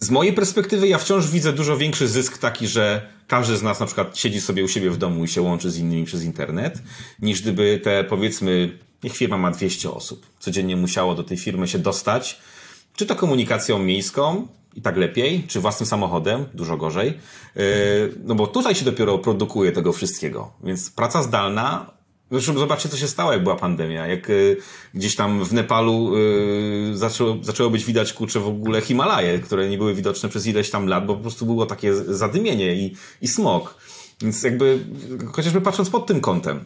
[0.00, 3.86] Z mojej perspektywy ja wciąż widzę dużo większy zysk taki, że każdy z nas na
[3.86, 6.82] przykład siedzi sobie u siebie w domu i się łączy z innymi przez internet,
[7.22, 11.78] niż gdyby te powiedzmy, niech firma ma 200 osób, codziennie musiało do tej firmy się
[11.78, 12.40] dostać,
[12.96, 17.18] czy to komunikacją miejską, i tak lepiej, czy własnym samochodem, dużo gorzej.
[18.24, 20.52] No bo tutaj się dopiero produkuje tego wszystkiego.
[20.64, 21.94] Więc praca zdalna
[22.30, 24.06] Zresztą zobaczcie, co się stało, jak była pandemia.
[24.06, 24.56] Jak y,
[24.94, 29.78] gdzieś tam w Nepalu y, zaczęło, zaczęło być widać, kurczę, w ogóle Himalaje, które nie
[29.78, 33.74] były widoczne przez ileś tam lat, bo po prostu było takie zadymienie i, i smog.
[34.20, 34.78] Więc jakby,
[35.32, 36.64] chociażby patrząc pod tym kątem,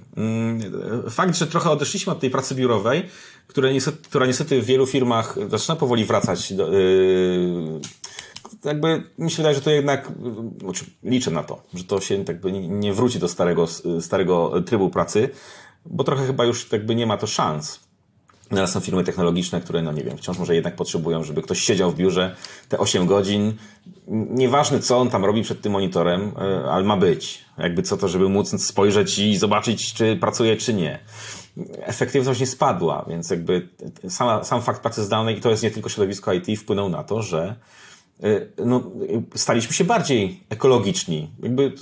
[1.06, 3.02] y, fakt, że trochę odeszliśmy od tej pracy biurowej,
[3.46, 7.80] która niestety, która niestety w wielu firmach zaczyna powoli wracać do, y,
[8.64, 10.12] jakby mi się wydaje, że to jednak,
[10.60, 13.66] znaczy liczę na to, że to się jakby nie wróci do starego,
[14.00, 15.28] starego trybu pracy,
[15.86, 17.87] bo trochę chyba już jakby nie ma to szans.
[18.48, 21.90] Teraz są firmy technologiczne, które, no nie wiem, wciąż może jednak potrzebują, żeby ktoś siedział
[21.90, 22.36] w biurze
[22.68, 23.52] te 8 godzin.
[24.30, 27.44] Nieważne, co on tam robi przed tym monitorem, e, ale ma być.
[27.58, 30.98] Jakby co to, żeby móc spojrzeć i zobaczyć, czy pracuje, czy nie.
[31.82, 33.68] Efektywność nie spadła, więc jakby
[34.08, 37.22] sama, sam fakt pracy zdalnej, i to jest nie tylko środowisko IT, wpłynął na to,
[37.22, 37.54] że
[38.64, 38.90] no,
[39.34, 41.30] staliśmy się bardziej ekologiczni.
[41.42, 41.72] Jakby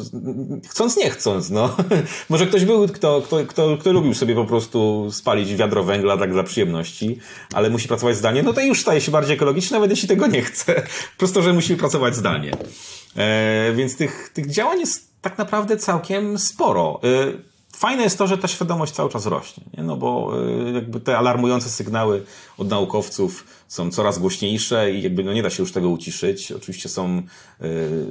[0.69, 1.77] chcąc, nie chcąc, no.
[2.31, 6.33] Może ktoś był, kto, kto, kto, kto lubił sobie po prostu spalić wiadro węgla tak
[6.33, 7.19] dla przyjemności,
[7.53, 10.43] ale musi pracować zdalnie, no to już staje się bardziej ekologiczny, nawet jeśli tego nie
[10.43, 10.83] chce.
[11.19, 12.53] Prosto, że musimy pracować zdalnie.
[13.17, 17.01] E, więc tych, tych działań jest tak naprawdę całkiem sporo.
[17.05, 19.83] E, Fajne jest to, że ta świadomość cały czas rośnie, nie?
[19.83, 20.33] no bo
[20.69, 22.23] y, jakby te alarmujące sygnały
[22.59, 26.53] od naukowców są coraz głośniejsze i jakby no nie da się już tego uciszyć.
[26.53, 27.23] Oczywiście są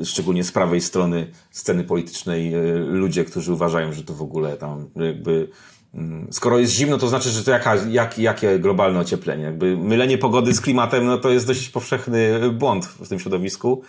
[0.02, 4.58] y, szczególnie z prawej strony sceny politycznej y, ludzie, którzy uważają, że to w ogóle
[4.58, 5.50] tam jakby
[5.94, 9.44] mm, skoro jest zimno, to znaczy, że to jaka, jak, jakie globalne ocieplenie.
[9.44, 13.84] Jakby mylenie pogody z klimatem, no to jest dość powszechny błąd w tym środowisku.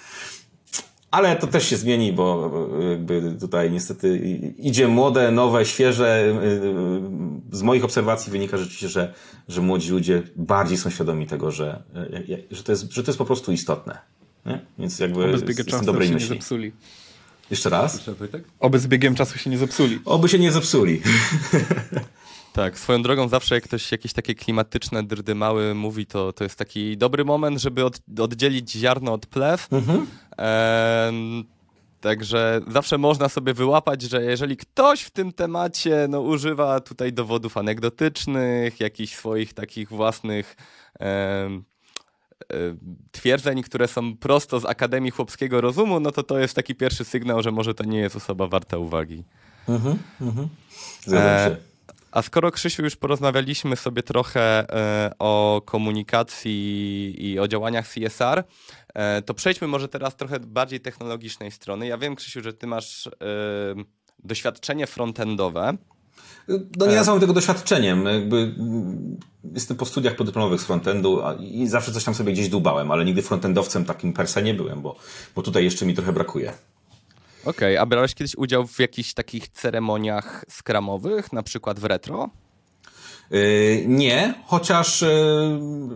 [1.16, 2.50] Ale to też się zmieni, bo
[2.90, 4.18] jakby tutaj niestety
[4.59, 6.35] idzie młode, nowe, świeże.
[7.52, 9.14] Z moich obserwacji wynika rzeczywiście, że,
[9.48, 11.83] że młodzi ludzie bardziej są świadomi tego, że,
[12.50, 13.98] że, to, jest, że to jest po prostu istotne.
[14.46, 14.61] Nie?
[14.79, 16.31] Więc jakby Oby z biegiem czasu dobrej się myśli.
[16.31, 16.72] nie zepsuli.
[17.50, 18.11] Jeszcze raz?
[18.61, 20.00] Oby z biegiem czasu się nie zepsuli.
[20.05, 21.02] Oby się nie zepsuli.
[22.57, 26.97] Tak, swoją drogą zawsze jak ktoś jakieś takie klimatyczne drdymały mówi, to, to jest taki
[26.97, 29.69] dobry moment, żeby od, oddzielić ziarno od plew.
[29.73, 30.07] Mhm.
[32.01, 37.57] Także zawsze można sobie wyłapać, że jeżeli ktoś w tym temacie no, używa tutaj dowodów
[37.57, 40.57] anegdotycznych, jakichś swoich takich własnych
[41.01, 41.49] e,
[43.11, 47.42] twierdzeń, które są prosto z Akademii Chłopskiego Rozumu, no to to jest taki pierwszy sygnał,
[47.42, 49.25] że może to nie jest osoba warta uwagi.
[49.69, 50.49] Mhm, mhm.
[51.01, 51.75] Zgadzam e, się.
[52.16, 58.44] A skoro Krzysiu już porozmawialiśmy sobie trochę e, o komunikacji i o działaniach CSR,
[58.94, 61.87] e, to przejdźmy może teraz trochę bardziej technologicznej strony.
[61.87, 63.11] Ja wiem, Krzysiu, że ty masz e,
[64.24, 65.76] doświadczenie frontendowe.
[66.48, 68.05] No nie nazywam tego doświadczeniem.
[68.07, 69.16] Jakby mm,
[69.55, 73.22] jestem po studiach podyplomowych z frontendu i zawsze coś tam sobie gdzieś dubałem, ale nigdy
[73.22, 74.96] frontendowcem takim per se nie byłem, bo,
[75.35, 76.52] bo tutaj jeszcze mi trochę brakuje.
[77.46, 82.30] Okej, okay, a brałeś kiedyś udział w jakichś takich ceremoniach skramowych, na przykład w retro?
[83.30, 85.09] Yy, nie, chociaż yy,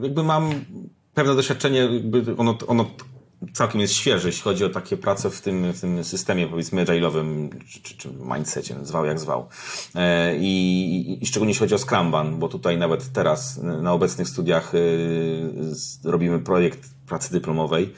[0.02, 0.64] jakby mam
[1.14, 2.86] pewne doświadczenie, jakby ono, ono
[3.52, 7.48] całkiem jest świeże, jeśli chodzi o takie prace w tym, w tym systemie, powiedzmy, agile'owym,
[7.68, 9.48] czy, czy, czy mindsetie, zwał jak zwał.
[9.94, 14.74] E, I, I szczególnie jeśli chodzi o Scrumban, bo tutaj nawet teraz na obecnych studiach
[14.74, 15.52] y,
[16.04, 16.80] robimy projekt
[17.10, 17.92] pracy dyplomowej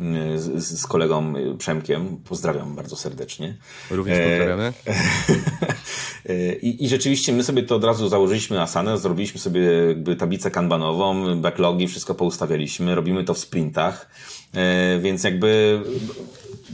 [0.00, 2.16] y, z, z kolegą Przemkiem.
[2.16, 3.56] Pozdrawiam bardzo serdecznie.
[3.90, 4.72] Również pozdrawiamy.
[6.62, 11.36] I, I rzeczywiście my sobie to od razu założyliśmy Asanę, zrobiliśmy sobie jakby tablicę kanbanową,
[11.40, 14.10] backlogi, wszystko poustawialiśmy, robimy to w sprintach,
[14.54, 15.82] e, więc jakby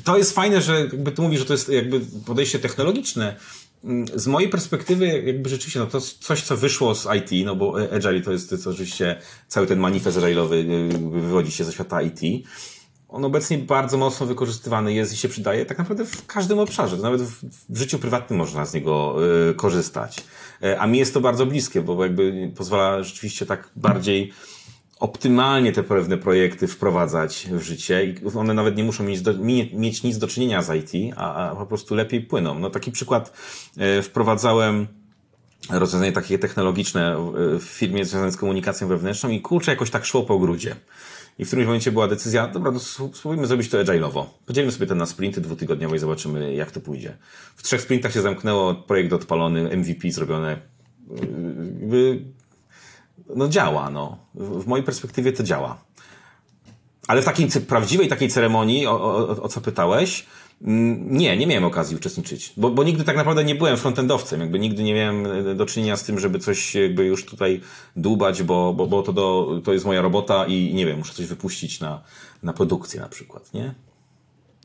[0.05, 3.37] to jest fajne, że jakby tu mówisz, że to jest jakby podejście technologiczne,
[4.15, 8.21] z mojej perspektywy, jakby rzeczywiście, no to coś, co wyszło z IT, no bo Agile
[8.21, 9.19] to jest, to jest oczywiście
[9.49, 12.21] cały ten manifest Agile'owy y, wywodzi się ze świata IT.
[13.09, 16.97] On obecnie bardzo mocno wykorzystywany jest i się przydaje tak naprawdę w każdym obszarze.
[16.97, 19.17] To nawet w, w życiu prywatnym można z niego
[19.51, 20.25] y, korzystać.
[20.63, 24.33] E, a mi jest to bardzo bliskie, bo jakby pozwala rzeczywiście tak bardziej
[25.05, 29.35] optymalnie te pewne projekty wprowadzać w życie i one nawet nie muszą mieć, do,
[29.73, 32.59] mieć nic do czynienia z IT, a, a po prostu lepiej płyną.
[32.59, 33.33] No taki przykład
[33.79, 34.87] e, wprowadzałem
[35.71, 37.17] rozwiązanie takie technologiczne
[37.61, 40.77] w firmie związane z komunikacją wewnętrzną i kurczę, jakoś tak szło po grudzie.
[41.39, 42.79] I w którymś momencie była decyzja, dobra, no
[43.13, 44.25] spróbujmy zrobić to agile'owo.
[44.47, 47.17] Podzielimy sobie to na sprinty dwutygodniowe i zobaczymy, jak to pójdzie.
[47.57, 50.59] W trzech sprintach się zamknęło, projekt odpalony, MVP zrobione.
[51.91, 52.25] Yy,
[53.37, 54.19] no działa, no.
[54.35, 55.79] W mojej perspektywie to działa.
[57.09, 60.27] Ale w takiej prawdziwej takiej ceremonii, o, o, o co pytałeś,
[60.63, 64.59] Mm, nie, nie miałem okazji uczestniczyć, bo, bo nigdy tak naprawdę nie byłem frontendowcem, jakby
[64.59, 67.61] nigdy nie miałem e, do czynienia z tym, żeby coś jakby już tutaj
[67.97, 71.27] dłubać, bo, bo, bo to, do, to jest moja robota i nie wiem, muszę coś
[71.27, 72.03] wypuścić na,
[72.43, 73.75] na produkcję na przykład, nie?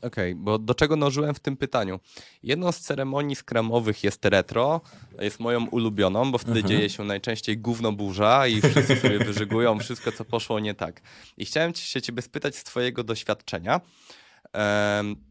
[0.02, 2.00] Okej, okay, bo do czego nożyłem w tym pytaniu?
[2.42, 4.80] Jedną z ceremonii skramowych jest retro,
[5.18, 6.68] jest moją ulubioną, bo wtedy mhm.
[6.68, 11.00] dzieje się najczęściej gówno burza i wszyscy sobie wyżygują wszystko, co poszło nie tak.
[11.36, 13.80] I chciałem się ciebie spytać z twojego doświadczenia,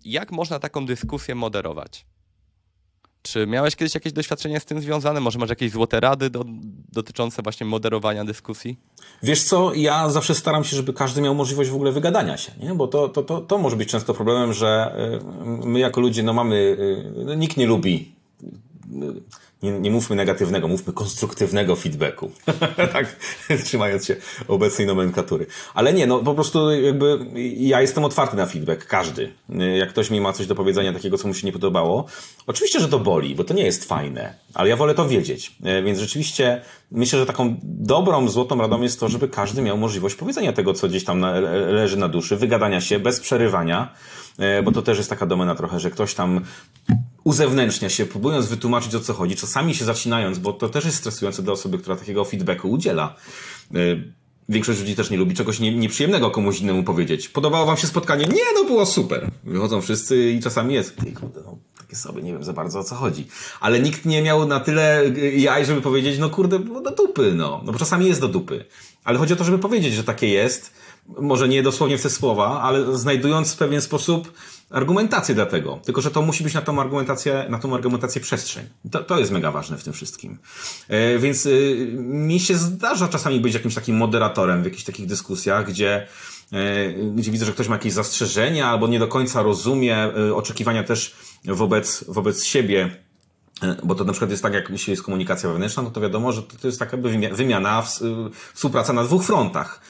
[0.06, 2.06] jak można taką dyskusję moderować?
[3.22, 5.20] Czy miałeś kiedyś jakieś doświadczenie z tym związane?
[5.20, 6.46] Może masz jakieś złote rady do,
[6.92, 8.78] dotyczące właśnie moderowania dyskusji?
[9.24, 12.74] Wiesz co, ja zawsze staram się, żeby każdy miał możliwość w ogóle wygadania się, nie?
[12.74, 14.96] bo to, to, to, to może być często problemem, że
[15.64, 16.56] y, my jako ludzie, no mamy,
[17.32, 18.20] y, nikt nie lubi
[19.64, 22.32] nie, nie mówmy negatywnego, mówmy konstruktywnego feedbacku.
[22.94, 23.16] tak,
[23.64, 24.16] trzymając się
[24.48, 25.46] obecnej nomenklatury.
[25.74, 27.20] Ale nie, no po prostu jakby
[27.58, 29.32] ja jestem otwarty na feedback, każdy.
[29.78, 32.06] Jak ktoś mi ma coś do powiedzenia takiego, co mu się nie podobało,
[32.48, 35.56] oczywiście, że to boli, bo to nie jest fajne, ale ja wolę to wiedzieć.
[35.64, 40.16] E, więc rzeczywiście myślę, że taką dobrą, złotą radą jest to, żeby każdy miał możliwość
[40.16, 41.22] powiedzenia tego, co gdzieś tam
[41.68, 43.94] leży na duszy, wygadania się bez przerywania,
[44.40, 46.42] e, bo to też jest taka domena trochę, że ktoś tam
[47.24, 51.44] uzewnętrznia się, próbując wytłumaczyć o co chodzi, czasami się zacinając, bo to też jest stresujące
[51.44, 53.16] dla osoby, która takiego feedbacku udziela.
[53.76, 53.78] E,
[54.50, 57.30] większość ludzi też nie lubi czegoś nie, nieprzyjemnego komuś innemu powiedzieć.
[57.30, 58.26] Podobało wam się spotkanie?
[58.26, 59.32] Nie, no było super.
[59.44, 60.96] Wychodzą wszyscy i czasami jest.
[61.20, 63.28] Kurde, no, takie sobie, nie wiem za bardzo o co chodzi.
[63.60, 65.04] Ale nikt nie miał na tyle
[65.36, 67.62] jaj, żeby powiedzieć, no kurde, no do dupy, no.
[67.66, 68.66] No bo czasami jest do dupy.
[69.04, 70.74] Ale chodzi o to, żeby powiedzieć, że takie jest.
[71.20, 74.34] Może nie dosłownie w te słowa, ale znajdując w pewien sposób
[74.70, 75.80] argumentację dla tego.
[75.86, 78.66] Tylko, że to musi być na tą argumentację, na tą argumentację przestrzeń.
[78.92, 80.38] To, to jest mega ważne w tym wszystkim.
[80.88, 81.50] E, więc e,
[81.98, 86.08] mi się zdarza czasami być jakimś takim moderatorem w jakichś takich dyskusjach, gdzie
[86.52, 90.84] e, gdzie widzę, że ktoś ma jakieś zastrzeżenia albo nie do końca rozumie e, oczekiwania
[90.84, 92.90] też wobec, wobec siebie
[93.84, 96.44] bo to na przykład jest tak, jak jeśli jest komunikacja wewnętrzna, no to wiadomo, że
[96.44, 96.98] to jest taka
[97.32, 97.84] wymiana,
[98.54, 99.82] współpraca na dwóch frontach.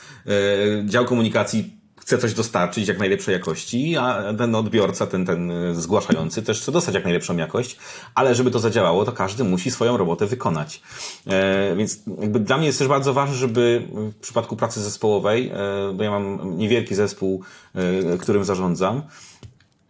[0.85, 1.78] Dział komunikacji
[2.09, 6.95] chce coś dostarczyć jak najlepszej jakości, a ten odbiorca, ten, ten zgłaszający też chce dostać
[6.95, 7.77] jak najlepszą jakość,
[8.15, 10.81] ale żeby to zadziałało, to każdy musi swoją robotę wykonać.
[11.27, 15.93] E, więc jakby dla mnie jest też bardzo ważne, żeby w przypadku pracy zespołowej, e,
[15.93, 17.43] bo ja mam niewielki zespół,
[17.75, 19.01] e, którym zarządzam,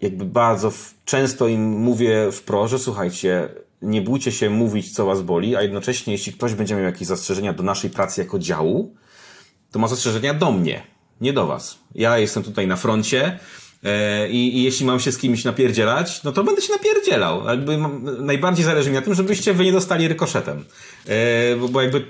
[0.02, 3.50] jakby bardzo w, często im mówię wprost, że słuchajcie,
[3.82, 7.54] nie bójcie się mówić, co was boli, a jednocześnie, jeśli ktoś będzie miał jakieś zastrzeżenia
[7.54, 8.96] do naszej pracy jako działu,
[9.72, 11.80] to ma zastrzeżenia do mnie nie do was.
[11.96, 13.40] Ja jestem tutaj na froncie
[13.84, 17.48] e, i, i, jeśli mam się z kimś napierdzielać, no to będę się napierdzielał.
[17.48, 17.78] Jakby
[18.20, 20.66] najbardziej zależy mi na tym, żebyście wy nie dostali rykoszetem.
[21.08, 22.06] E, bo jakby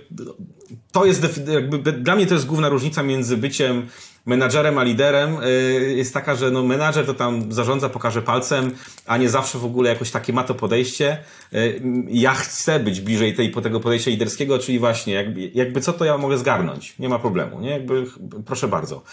[0.92, 3.88] to jest, jakby dla mnie to jest główna różnica między byciem
[4.30, 8.72] menadżerem a liderem y, jest taka, że no menadżer to tam zarządza, pokaże palcem,
[9.06, 11.18] a nie zawsze w ogóle jakoś takie ma to podejście.
[11.54, 16.06] Y, ja chcę być bliżej tej, tego podejścia liderskiego, czyli właśnie jakby, jakby co to
[16.06, 17.00] ja mogę zgarnąć.
[17.00, 17.70] Nie ma problemu, nie?
[17.70, 18.06] Jakby,
[18.46, 19.04] proszę bardzo.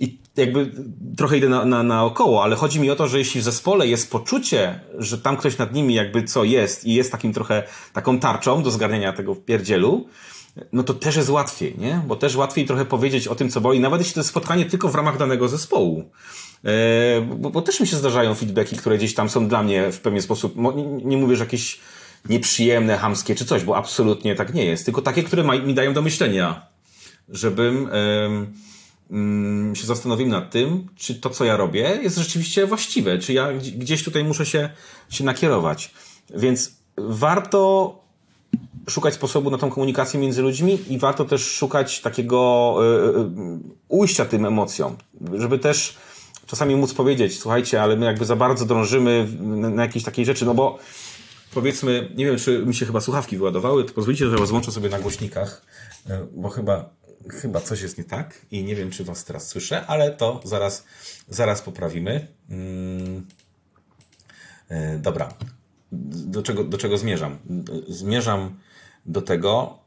[0.00, 0.70] I jakby
[1.16, 3.86] trochę idę na, na, na około, ale chodzi mi o to, że jeśli w zespole
[3.86, 7.62] jest poczucie, że tam ktoś nad nimi jakby co jest i jest takim trochę
[7.92, 10.08] taką tarczą do zgarniania tego pierdzielu,
[10.72, 12.02] no to też jest łatwiej, nie?
[12.06, 14.88] Bo też łatwiej trochę powiedzieć o tym, co boli, nawet jeśli to jest spotkanie tylko
[14.88, 16.10] w ramach danego zespołu.
[16.64, 20.00] E, bo, bo, też mi się zdarzają feedbacki, które gdzieś tam są dla mnie w
[20.00, 21.80] pewien sposób, nie, nie mówię, że jakieś
[22.28, 26.02] nieprzyjemne, hamskie czy coś, bo absolutnie tak nie jest, tylko takie, które mi dają do
[26.02, 26.66] myślenia,
[27.28, 27.88] żebym
[29.10, 33.52] mm, się zastanowił nad tym, czy to, co ja robię, jest rzeczywiście właściwe, czy ja
[33.52, 34.70] gdzieś tutaj muszę się,
[35.10, 35.94] się nakierować.
[36.34, 38.05] Więc warto
[38.88, 43.28] szukać sposobu na tą komunikację między ludźmi i warto też szukać takiego y,
[43.88, 44.96] ujścia tym emocjom,
[45.34, 45.96] żeby też
[46.46, 49.28] czasami móc powiedzieć, słuchajcie, ale my jakby za bardzo drążymy
[49.70, 50.78] na jakieś takiej rzeczy, no bo
[51.54, 54.98] powiedzmy, nie wiem, czy mi się chyba słuchawki wyładowały, to pozwolicie, że rozłączę sobie na
[54.98, 55.62] głośnikach,
[56.32, 56.90] bo chyba,
[57.28, 60.84] chyba coś jest nie tak i nie wiem, czy was teraz słyszę, ale to zaraz,
[61.28, 62.26] zaraz poprawimy.
[62.50, 63.26] Mm.
[64.98, 65.28] Dobra.
[65.92, 67.38] Do czego, do czego zmierzam?
[67.88, 68.58] Zmierzam
[69.06, 69.78] do tego,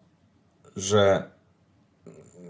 [0.78, 1.30] że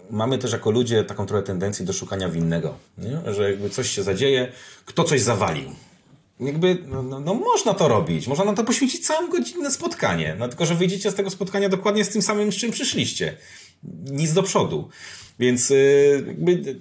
[0.10, 2.78] mamy też jako ludzie taką trochę tendencję do szukania winnego.
[2.98, 3.34] Nie?
[3.34, 4.52] Że jakby coś się zadzieje,
[4.86, 5.72] kto coś zawalił.
[6.40, 10.36] Jakby, no, no, no, można to robić, można na to poświęcić całą godzinę spotkanie.
[10.40, 13.38] No tylko, że wyjdziecie z tego spotkania dokładnie z tym samym, z czym przyszliście.
[14.12, 14.90] Nic do przodu.
[15.40, 16.76] Więc yy, jakby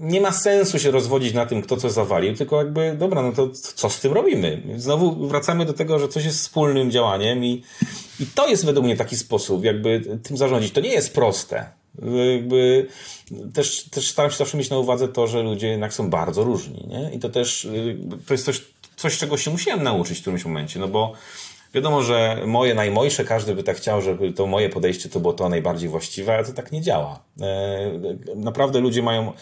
[0.00, 3.48] nie ma sensu się rozwodzić na tym, kto co zawalił, tylko jakby, dobra, no to
[3.74, 4.62] co z tym robimy?
[4.76, 7.62] Znowu wracamy do tego, że coś jest wspólnym działaniem i,
[8.20, 10.72] i to jest według mnie taki sposób, jakby tym zarządzić.
[10.72, 11.66] To nie jest proste.
[12.34, 12.86] Jakby
[13.54, 16.86] też, też staram się zawsze mieć na uwadze to, że ludzie jednak są bardzo różni,
[16.88, 17.10] nie?
[17.14, 17.68] I to też,
[18.26, 18.62] to jest coś,
[18.96, 21.12] coś, czego się musiałem nauczyć w którymś momencie, no bo
[21.74, 25.48] wiadomo, że moje najmojsze, każdy by tak chciał, żeby to moje podejście to było to
[25.48, 27.20] najbardziej właściwe, ale to tak nie działa.
[27.40, 27.90] E,
[28.36, 29.32] naprawdę ludzie mają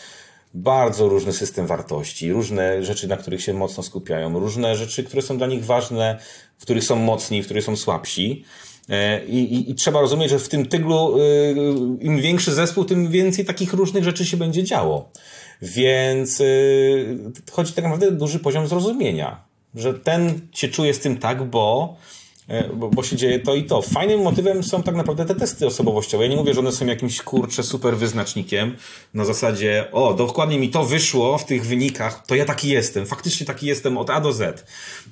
[0.55, 5.39] bardzo różny system wartości, różne rzeczy, na których się mocno skupiają, różne rzeczy, które są
[5.39, 6.19] dla nich ważne,
[6.59, 8.45] w których są mocni, w których są słabsi.
[8.89, 11.23] E, I, i, I, trzeba rozumieć, że w tym tyglu e,
[12.01, 15.11] im większy zespół, tym więcej takich różnych rzeczy się będzie działo.
[15.63, 16.45] Więc e,
[17.51, 21.97] chodzi tak naprawdę duży poziom zrozumienia, że ten się czuje z tym tak, bo
[22.75, 23.83] bo, bo, się dzieje to i to.
[23.83, 26.25] Fajnym motywem są tak naprawdę te testy osobowościowe.
[26.25, 28.77] Ja nie mówię, że one są jakimś kurczę super wyznacznikiem
[29.15, 33.47] na zasadzie, o, dokładnie mi to wyszło w tych wynikach, to ja taki jestem, faktycznie
[33.47, 34.67] taki jestem od A do Z.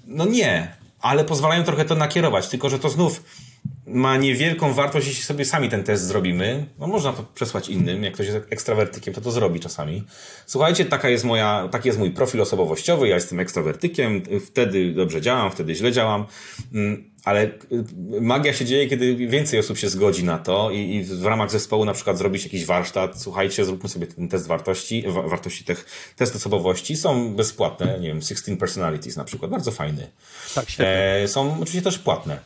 [0.07, 3.23] No nie, ale pozwalają trochę to nakierować, tylko że to znów
[3.87, 6.67] ma niewielką wartość, jeśli sobie sami ten test zrobimy.
[6.79, 10.05] No można to przesłać innym, jak ktoś jest ekstrawertykiem, to to zrobi czasami.
[10.47, 15.51] Słuchajcie, taka jest moja, taki jest mój profil osobowościowy, ja jestem ekstrawertykiem, wtedy dobrze działam,
[15.51, 16.27] wtedy źle działam,
[16.75, 17.51] mm, ale y,
[18.21, 21.85] magia się dzieje, kiedy więcej osób się zgodzi na to i, i w ramach zespołu
[21.85, 25.87] na przykład zrobić jakiś warsztat, słuchajcie, zróbmy sobie ten test wartości, wartości tych,
[26.17, 30.11] test osobowości, są bezpłatne, nie wiem, 16 personalities na przykład, bardzo fajny.
[30.55, 30.93] Tak, świetnie.
[30.95, 32.39] E, są oczywiście też płatne.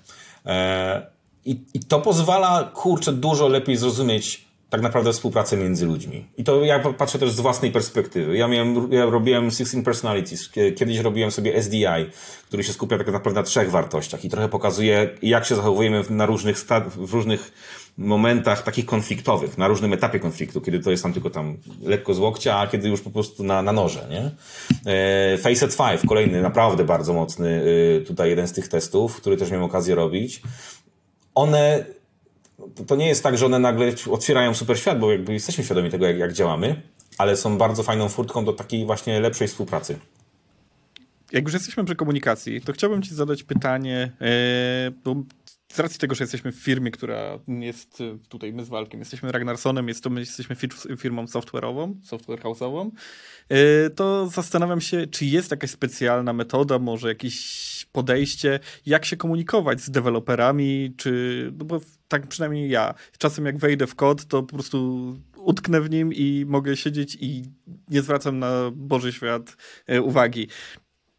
[0.47, 1.07] E,
[1.45, 6.27] i, I to pozwala, kurczę, dużo lepiej zrozumieć tak naprawdę współpracę między ludźmi.
[6.37, 8.37] I to ja patrzę też z własnej perspektywy.
[8.37, 11.87] Ja, miałem, ja robiłem 16 Personalities, kiedyś robiłem sobie SDI,
[12.49, 16.27] który się skupia tak naprawdę na trzech wartościach i trochę pokazuje, jak się zachowujemy na
[16.27, 16.57] różnych,
[16.97, 17.53] w różnych
[17.99, 22.19] momentach takich konfliktowych, na różnym etapie konfliktu, kiedy to jest tam tylko tam lekko z
[22.19, 24.31] łokcia, a kiedy już po prostu na, na noże, nie?
[24.93, 27.63] E, Facet 5, kolejny naprawdę bardzo mocny
[28.01, 30.43] y, tutaj jeden z tych testów, który też miałem okazję robić
[31.35, 31.85] one,
[32.87, 36.07] to nie jest tak, że one nagle otwierają super świat, bo jakby jesteśmy świadomi tego,
[36.07, 36.83] jak, jak działamy,
[37.19, 39.99] ale są bardzo fajną furtką do takiej właśnie lepszej współpracy.
[41.33, 45.17] Jak już jesteśmy przy komunikacji, to chciałbym Ci zadać pytanie, e, bo
[45.73, 49.89] z racji tego, że jesteśmy w firmie, która jest tutaj my z Walkiem, jesteśmy Ragnarsonem,
[49.89, 50.57] jest to my jesteśmy
[50.99, 52.91] firmą software'ową, software house'ową,
[53.49, 59.81] e, to zastanawiam się, czy jest jakaś specjalna metoda, może jakiś podejście, jak się komunikować
[59.81, 62.95] z deweloperami, czy, no bo tak przynajmniej ja.
[63.19, 67.43] Czasem jak wejdę w kod, to po prostu utknę w nim i mogę siedzieć i
[67.89, 70.49] nie zwracam na Boży świat e, uwagi.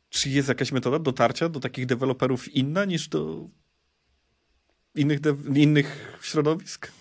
[0.10, 3.48] Czy jest jakaś metoda dotarcia do takich deweloperów inna niż do
[4.96, 5.20] innych,
[5.56, 6.92] innych środowisk?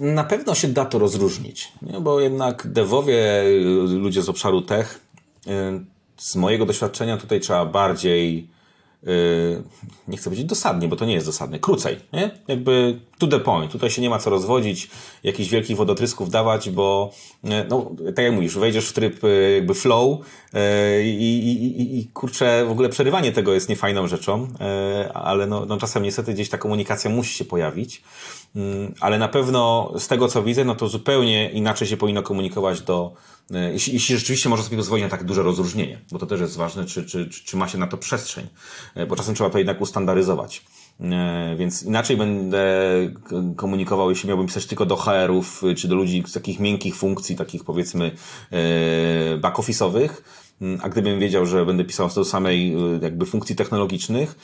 [0.00, 2.00] Na pewno się da to rozróżnić, nie?
[2.00, 3.44] bo jednak devowie,
[3.86, 5.00] ludzie z obszaru tech,
[5.46, 5.84] e,
[6.16, 8.53] z mojego doświadczenia tutaj trzeba bardziej
[10.08, 12.30] nie chcę powiedzieć dosadnie, bo to nie jest dosadne, krócej, nie?
[12.48, 13.72] Jakby to the point.
[13.72, 14.90] Tutaj się nie ma co rozwodzić,
[15.24, 17.10] jakichś wielkich wodotrysków dawać, bo
[17.44, 20.20] yy, no, tak jak mówisz, wejdziesz w tryb yy, jakby flow
[21.04, 24.48] i, i, i, i kurczę, w ogóle przerywanie tego jest niefajną rzeczą,
[25.14, 28.02] ale no, no czasem niestety gdzieś ta komunikacja musi się pojawić,
[29.00, 33.14] ale na pewno z tego co widzę, no to zupełnie inaczej się powinno komunikować do
[33.50, 36.56] E, jeśli, jeśli rzeczywiście może sobie pozwolić na tak duże rozróżnienie, bo to też jest
[36.56, 38.46] ważne, czy, czy, czy ma się na to przestrzeń,
[38.94, 40.64] e, bo czasem trzeba to jednak ustandaryzować.
[41.00, 42.64] E, więc inaczej będę
[43.56, 47.64] komunikował, jeśli miałbym pisać tylko do HR-ów, czy do ludzi z takich miękkich funkcji, takich
[47.64, 48.10] powiedzmy
[49.40, 50.10] back-office'owych,
[50.60, 54.36] mm, a gdybym wiedział, że będę pisał do samej jakby funkcji technologicznych,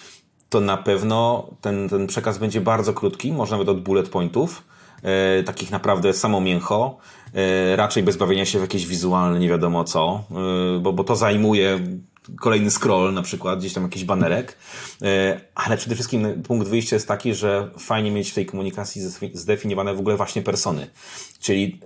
[0.50, 4.62] to na pewno ten, ten przekaz będzie bardzo krótki, może nawet od bullet pointów,
[5.44, 6.98] takich naprawdę samo mięcho,
[7.34, 10.24] E, raczej bez bawienia się w jakieś wizualne, nie wiadomo co,
[10.76, 11.80] e, bo, bo to zajmuje
[12.40, 14.56] kolejny scroll na przykład, gdzieś tam jakiś banerek,
[15.02, 19.02] e, ale przede wszystkim punkt wyjścia jest taki, że fajnie mieć w tej komunikacji
[19.34, 20.86] zdefiniowane w ogóle właśnie persony,
[21.40, 21.80] czyli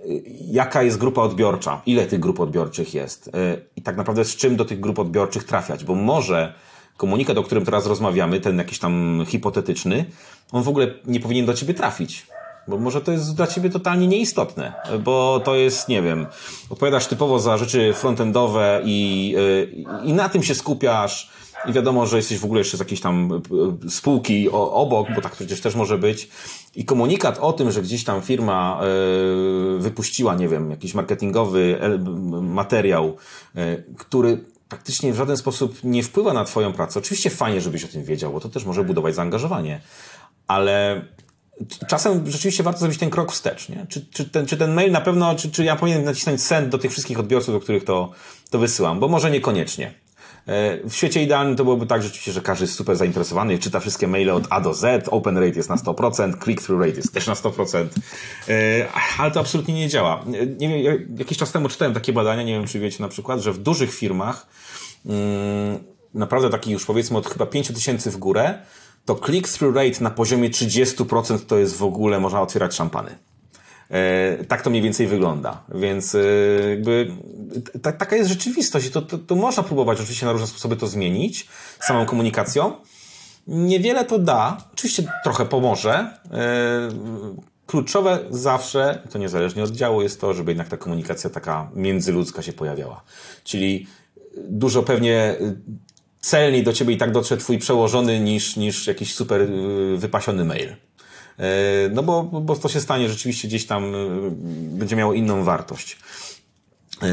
[0.51, 3.31] jaka jest grupa odbiorcza, ile tych grup odbiorczych jest
[3.75, 6.53] i tak naprawdę z czym do tych grup odbiorczych trafiać, bo może
[6.97, 10.05] komunikat, o którym teraz rozmawiamy, ten jakiś tam hipotetyczny,
[10.51, 12.27] on w ogóle nie powinien do ciebie trafić.
[12.67, 16.25] Bo może to jest dla ciebie totalnie nieistotne, bo to jest, nie wiem,
[16.69, 19.35] odpowiadasz typowo za rzeczy frontendowe i,
[20.03, 21.29] i na tym się skupiasz
[21.67, 23.41] i wiadomo, że jesteś w ogóle jeszcze z jakiejś tam
[23.85, 26.29] e, spółki obok, bo tak przecież też może być.
[26.75, 28.79] I komunikat o tym, że gdzieś tam firma
[29.77, 31.79] wypuściła, nie wiem, jakiś marketingowy
[32.41, 33.17] materiał,
[33.97, 36.99] który praktycznie w żaden sposób nie wpływa na Twoją pracę.
[36.99, 39.81] Oczywiście fajnie, żebyś o tym wiedział, bo to też może budować zaangażowanie,
[40.47, 41.05] ale
[41.87, 43.85] czasem rzeczywiście warto zrobić ten krok wstecz, nie?
[43.89, 46.77] Czy, czy, ten, czy ten mail na pewno, czy, czy ja powinienem nacisnąć send do
[46.77, 48.11] tych wszystkich odbiorców, do których to,
[48.49, 49.93] to wysyłam, bo może niekoniecznie.
[50.47, 54.07] E, w świecie idealnym to byłoby tak rzeczywiście, że każdy jest super zainteresowany, czyta wszystkie
[54.07, 57.33] maile od A do Z, open rate jest na 100%, click-through rate jest też na
[57.33, 57.85] 100%,
[58.49, 58.87] e,
[59.17, 60.23] ale to absolutnie nie działa.
[60.41, 63.39] E, nie wiem, jakiś czas temu czytałem takie badania, nie wiem czy wiecie na przykład,
[63.39, 64.47] że w dużych firmach
[65.05, 65.79] mm,
[66.13, 68.59] naprawdę taki już powiedzmy od chyba 5000 w górę,
[69.05, 73.17] to click-through rate na poziomie 30% to jest w ogóle, można otwierać szampany.
[73.91, 75.63] E, tak to mniej więcej wygląda.
[75.75, 76.19] Więc e,
[76.69, 77.11] jakby
[77.81, 80.87] ta, taka jest rzeczywistość i to, to, to można próbować oczywiście na różne sposoby to
[80.87, 81.47] zmienić
[81.79, 82.73] samą komunikacją.
[83.47, 84.57] Niewiele to da.
[84.73, 85.91] Oczywiście trochę pomoże.
[86.31, 86.89] E,
[87.67, 92.53] kluczowe zawsze, to niezależnie od działu, jest to, żeby jednak ta komunikacja taka międzyludzka się
[92.53, 93.03] pojawiała.
[93.43, 93.87] Czyli
[94.37, 95.35] dużo pewnie
[96.21, 99.47] celniej do ciebie i tak dotrze twój przełożony niż, niż jakiś super
[99.97, 100.75] wypasiony mail.
[101.39, 103.97] E, no bo, bo to się stanie rzeczywiście gdzieś tam, e,
[104.51, 105.97] będzie miało inną wartość.
[107.01, 107.07] E,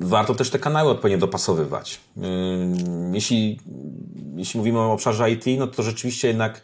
[0.00, 2.00] warto też te kanały odpowiednio dopasowywać.
[3.12, 3.60] Jeśli,
[4.36, 6.62] jeśli mówimy o obszarze IT, no to rzeczywiście jednak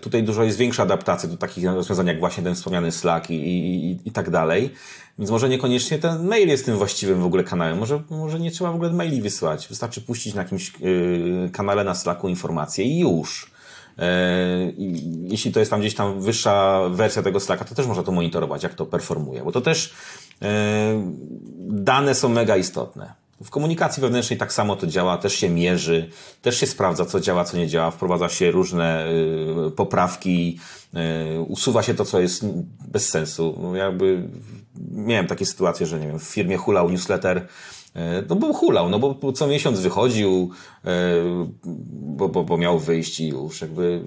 [0.00, 3.98] tutaj dużo jest większa adaptacja do takich rozwiązań jak właśnie ten wspomniany Slack i, i,
[4.04, 4.70] i tak dalej.
[5.18, 7.78] Więc może niekoniecznie ten mail jest tym właściwym w ogóle kanałem.
[7.78, 9.68] Może, może nie trzeba w ogóle maili wysłać.
[9.68, 10.72] Wystarczy puścić na jakimś
[11.52, 13.49] kanale na Slacku informacje i już.
[14.00, 14.72] E,
[15.22, 18.62] jeśli to jest tam gdzieś tam wyższa wersja tego Slacka, to też można to monitorować,
[18.62, 19.94] jak to performuje, bo to też
[20.42, 21.02] e,
[21.58, 23.14] dane są mega istotne.
[23.44, 26.10] W komunikacji wewnętrznej tak samo to działa, też się mierzy,
[26.42, 30.58] też się sprawdza, co działa, co nie działa, wprowadza się różne e, poprawki,
[31.48, 32.44] usuwa się to, co jest
[32.88, 33.58] bez sensu.
[33.62, 34.28] No, jakby
[34.90, 37.46] miałem takie sytuacje, że nie wiem, w firmie hulał newsletter,
[38.28, 40.50] no bo hulał, no bo co miesiąc wychodził,
[40.84, 40.90] e,
[41.92, 44.02] bo, bo, bo miał wyjść i już jakby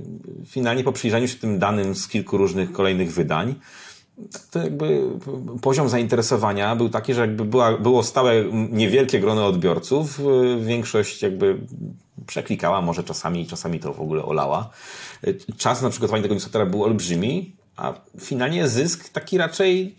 [0.46, 3.56] finalnie po przyjrzeniu się tym danym z kilku różnych kolejnych wydań,
[4.52, 5.02] to jakby
[5.62, 8.34] poziom zainteresowania był taki, że jakby była, było stałe
[8.72, 11.58] niewielkie grono odbiorców, e, większość jakby
[12.28, 14.70] przeklikała, może czasami, czasami to w ogóle olała.
[15.58, 19.96] Czas na przygotowanie tego newslettera był olbrzymi, a finalnie zysk taki raczej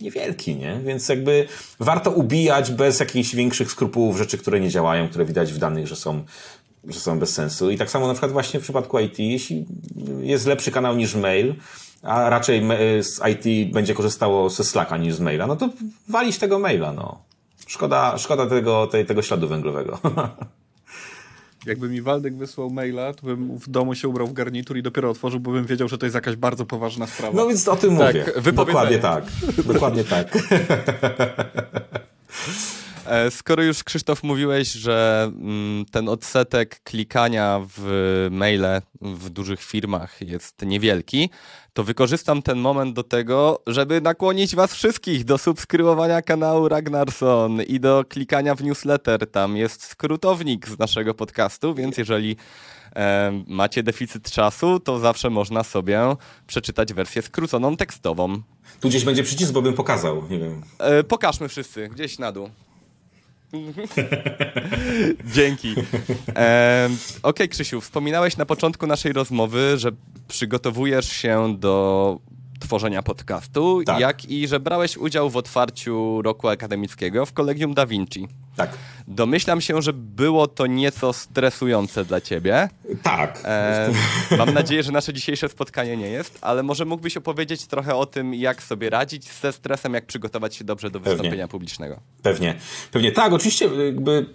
[0.00, 0.80] niewielki, nie?
[0.84, 1.46] Więc jakby
[1.80, 5.96] warto ubijać bez jakichś większych skrupułów rzeczy, które nie działają, które widać w danych, że
[5.96, 6.24] są,
[6.84, 7.70] że są bez sensu.
[7.70, 9.66] I tak samo na przykład właśnie w przypadku IT, jeśli
[10.20, 11.54] jest lepszy kanał niż mail,
[12.02, 12.62] a raczej
[13.00, 15.68] z IT będzie korzystało ze Slacka niż z maila, no to
[16.08, 17.18] walić tego maila, no.
[17.66, 19.98] Szkoda, szkoda tego, tej, tego śladu węglowego.
[21.68, 25.10] Jakby mi Waldek wysłał maila, to bym w domu się ubrał w garnitur i dopiero
[25.10, 27.36] otworzył, bo bym wiedział, że to jest jakaś bardzo poważna sprawa.
[27.36, 28.52] No więc o tym tak, mówię.
[28.52, 29.24] Dokładnie tak.
[29.66, 30.28] Dokładnie tak.
[33.08, 40.20] E, skoro już Krzysztof mówiłeś, że mm, ten odsetek klikania w maile w dużych firmach
[40.20, 41.30] jest niewielki,
[41.72, 47.80] to wykorzystam ten moment do tego, żeby nakłonić was wszystkich do subskrybowania kanału Ragnarson i
[47.80, 49.30] do klikania w newsletter.
[49.30, 52.36] Tam jest skrótownik z naszego podcastu, więc jeżeli
[52.96, 56.00] e, macie deficyt czasu, to zawsze można sobie
[56.46, 58.42] przeczytać wersję skróconą tekstową.
[58.80, 60.62] Tu gdzieś będzie przycisk, bo bym pokazał, nie wiem.
[60.78, 62.50] E, pokażmy wszyscy, gdzieś na dół.
[65.34, 65.74] Dzięki.
[66.36, 69.90] E, Okej, okay, Krzysiu, wspominałeś na początku naszej rozmowy, że
[70.28, 72.18] przygotowujesz się do
[72.58, 74.00] tworzenia podcastu, tak.
[74.00, 78.28] jak i że brałeś udział w otwarciu roku akademickiego w Kolegium Da Vinci.
[78.56, 78.70] Tak.
[79.08, 82.68] Domyślam się, że było to nieco stresujące dla ciebie.
[83.02, 83.40] Tak.
[83.44, 83.90] E,
[84.38, 88.34] mam nadzieję, że nasze dzisiejsze spotkanie nie jest, ale może mógłbyś opowiedzieć trochę o tym,
[88.34, 91.48] jak sobie radzić ze stresem, jak przygotować się dobrze do wystąpienia Pewnie.
[91.48, 92.00] publicznego.
[92.22, 92.54] Pewnie.
[92.92, 94.26] Pewnie tak, oczywiście jakby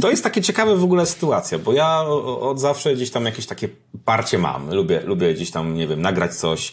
[0.00, 2.00] to jest takie ciekawe w ogóle sytuacja, bo ja
[2.40, 3.68] od zawsze gdzieś tam jakieś takie
[4.04, 4.74] parcie mam.
[4.74, 6.72] Lubię, lubię gdzieś tam, nie wiem, nagrać coś,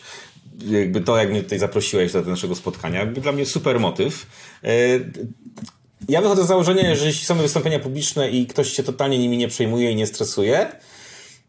[0.66, 4.28] jakby to, jak mnie tutaj zaprosiłeś do naszego spotkania, jakby dla mnie super motyw.
[4.64, 4.70] E,
[6.10, 9.48] ja wychodzę z założenia, że jeśli są wystąpienia publiczne i ktoś się totalnie nimi nie
[9.48, 10.72] przejmuje i nie stresuje,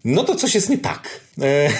[0.04, 1.20] no to coś jest nie tak.
[1.42, 1.70] E,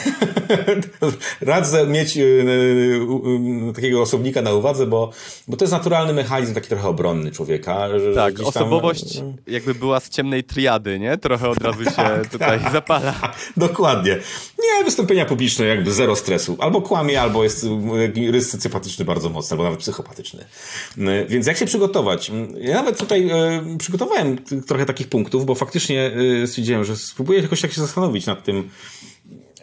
[1.41, 5.11] radzę mieć e, e, takiego osobnika na uwadze, bo,
[5.49, 7.99] bo to jest naturalny mechanizm taki trochę obronny człowieka.
[7.99, 9.35] Że tak, osobowość tam...
[9.47, 11.19] jakby była z ciemnej triady, nie?
[11.19, 12.73] Trochę od razu się tak, tutaj tak.
[12.73, 13.15] zapala.
[13.57, 14.19] Dokładnie.
[14.59, 16.57] Nie, wystąpienia publiczne jakby zero stresu.
[16.61, 17.67] Albo kłamie, albo jest
[18.31, 20.45] rys socjopatyczny bardzo mocny, albo nawet psychopatyczny.
[21.29, 22.31] Więc jak się przygotować?
[22.61, 23.31] Ja nawet tutaj
[23.79, 26.13] przygotowałem trochę takich punktów, bo faktycznie
[26.47, 28.71] stwierdziłem, że spróbuję jakoś tak się zastanowić nad tym,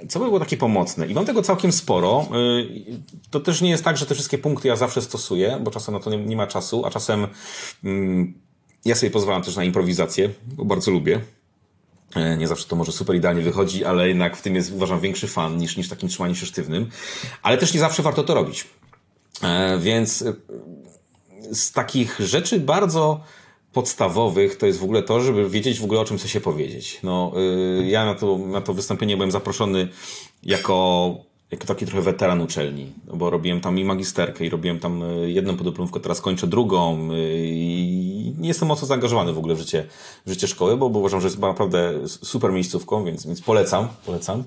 [0.09, 1.07] co by było takie pomocne?
[1.07, 2.27] I mam tego całkiem sporo.
[2.59, 5.93] Y, to też nie jest tak, że te wszystkie punkty ja zawsze stosuję, bo czasem
[5.93, 7.27] na to nie, nie ma czasu, a czasem
[7.83, 8.33] mm,
[8.85, 11.21] ja sobie pozwalam też na improwizację, bo bardzo lubię.
[12.15, 15.27] E, nie zawsze to może super idealnie wychodzi, ale jednak w tym jest, uważam, większy
[15.27, 16.89] fan niż, niż takim trzymaniem się sztywnym.
[17.41, 18.67] Ale też nie zawsze warto to robić.
[19.43, 20.35] E, więc y,
[21.51, 23.23] z takich rzeczy bardzo
[23.75, 26.99] podstawowych to jest w ogóle to, żeby wiedzieć w ogóle o czym chce się powiedzieć.
[27.03, 27.31] No,
[27.79, 29.87] yy, ja na to, na to wystąpienie byłem zaproszony
[30.43, 31.15] jako,
[31.51, 35.57] jako taki trochę weteran uczelni, bo robiłem tam i magisterkę i robiłem tam y, jedną
[35.57, 37.15] podyplomówkę, teraz kończę drugą y,
[37.47, 39.87] i nie jestem mocno zaangażowany w ogóle w życie,
[40.25, 44.43] w życie szkoły, bo, bo uważam, że jest naprawdę super miejscówką, więc, więc polecam, polecam.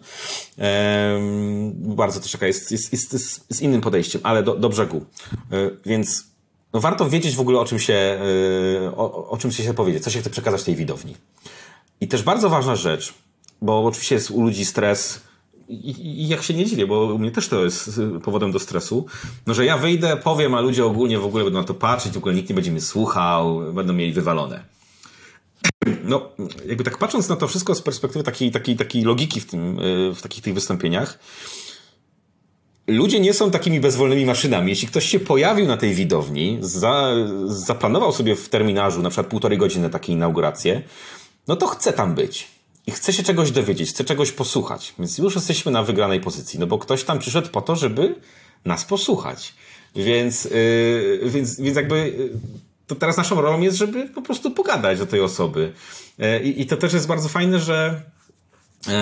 [1.74, 5.04] Bardzo też taka jest, jest, jest, jest, jest innym podejściem, ale do, do brzegu.
[5.86, 6.24] Więc
[6.72, 10.10] no warto wiedzieć w ogóle o czym się, e, o, o czym się powiedzieć, co
[10.10, 11.16] się chce przekazać tej widowni.
[12.00, 13.14] I też bardzo ważna rzecz,
[13.62, 15.20] bo oczywiście jest u ludzi stres,
[15.68, 19.06] i, I, jak się nie dziwię, bo u mnie też to jest powodem do stresu,
[19.46, 22.16] no że ja wyjdę, powiem, a ludzie ogólnie w ogóle będą na to patrzeć, w
[22.16, 24.64] ogóle nikt nie będzie mnie słuchał, będą mieli wywalone.
[26.04, 26.30] No,
[26.66, 30.14] jakby tak patrząc na to wszystko z perspektywy takiej, takiej, takiej logiki w, tym, y,
[30.14, 31.18] w takich tych wystąpieniach,
[32.88, 34.70] ludzie nie są takimi bezwolnymi maszynami.
[34.70, 37.12] Jeśli ktoś się pojawił na tej widowni, za,
[37.46, 40.82] zaplanował sobie w terminarzu na przykład półtorej godziny na takiej inaugurację,
[41.48, 42.48] no to chce tam być
[42.86, 44.94] i chce się czegoś dowiedzieć, chce czegoś posłuchać.
[44.98, 48.14] Więc już jesteśmy na wygranej pozycji, no bo ktoś tam przyszedł po to, żeby
[48.64, 49.54] nas posłuchać.
[49.96, 52.30] Więc, yy, więc, więc jakby yy,
[52.86, 55.72] to teraz naszą rolą jest, żeby po prostu pogadać do tej osoby.
[56.18, 58.02] Yy, I to też jest bardzo fajne, że
[58.86, 58.92] yy,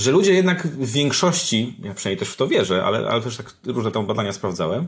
[0.00, 3.54] że ludzie jednak w większości, ja przynajmniej też w to wierzę, ale, ale też tak
[3.66, 4.86] różne tam badania sprawdzałem,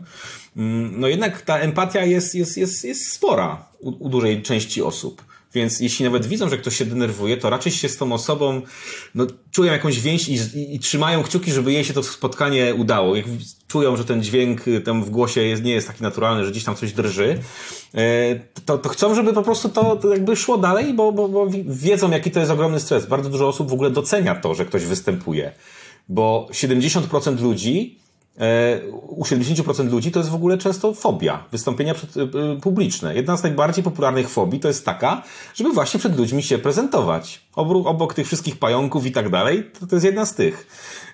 [0.56, 5.24] mm, no jednak ta empatia jest, jest, jest, jest spora u, u dużej części osób.
[5.54, 8.62] Więc jeśli nawet widzą, że ktoś się denerwuje, to raczej się z tą osobą
[9.14, 13.16] no, czują jakąś więź i, i, i trzymają kciuki, żeby jej się to spotkanie udało.
[13.16, 13.26] Jak
[13.68, 16.64] czują, że ten dźwięk y, tam w głosie jest, nie jest taki naturalny, że gdzieś
[16.64, 17.38] tam coś drży,
[17.94, 22.10] e, to, to chcą, żeby po prostu to, jakby szło dalej, bo, bo, bo wiedzą,
[22.10, 23.06] jaki to jest ogromny stres.
[23.06, 25.52] Bardzo dużo osób w ogóle docenia to, że ktoś występuje.
[26.08, 28.01] Bo 70% ludzi
[28.92, 32.20] u 70% ludzi to jest w ogóle często fobia, wystąpienia przed, e,
[32.62, 33.14] publiczne.
[33.14, 35.22] Jedna z najbardziej popularnych fobii to jest taka,
[35.54, 37.40] żeby właśnie przed ludźmi się prezentować.
[37.54, 40.66] Obok, obok tych wszystkich pająków i tak dalej, to, to jest jedna z tych.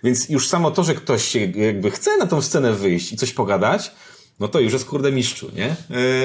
[0.04, 3.32] Więc już samo to, że ktoś się jakby chce na tą scenę wyjść i coś
[3.32, 3.92] pogadać,
[4.40, 5.76] no to już jest kurde mistrzu, nie?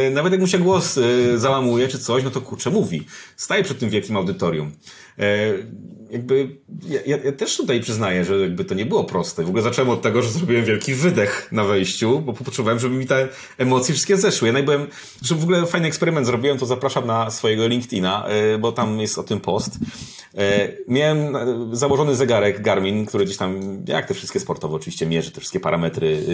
[0.06, 1.00] Yy, nawet jak mu się głos
[1.36, 3.06] załamuje czy coś, no to kurczę mówi.
[3.38, 4.72] Staje przed tym wielkim audytorium.
[5.18, 5.68] Yy,
[6.14, 6.58] jakby
[6.88, 9.44] ja, ja, też tutaj przyznaję, że jakby to nie było proste.
[9.44, 13.08] W ogóle zacząłem od tego, że zrobiłem wielki wydech na wejściu, bo poczułem, żeby mi
[13.08, 14.48] te emocje wszystkie zeszły.
[14.48, 14.88] Ja najbyłem,
[15.22, 19.18] że w ogóle fajny eksperyment zrobiłem, to zapraszam na swojego LinkedIna, y, bo tam jest
[19.18, 19.76] o tym post.
[19.76, 21.38] Y, miałem
[21.72, 26.26] założony zegarek Garmin, który gdzieś tam, jak te wszystkie sportowe oczywiście, mierzy te wszystkie parametry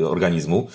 [0.00, 0.68] y, organizmu.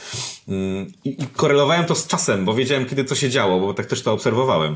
[1.06, 4.02] I, I korelowałem to z czasem, bo wiedziałem, kiedy to się działo, bo tak też
[4.02, 4.76] to obserwowałem.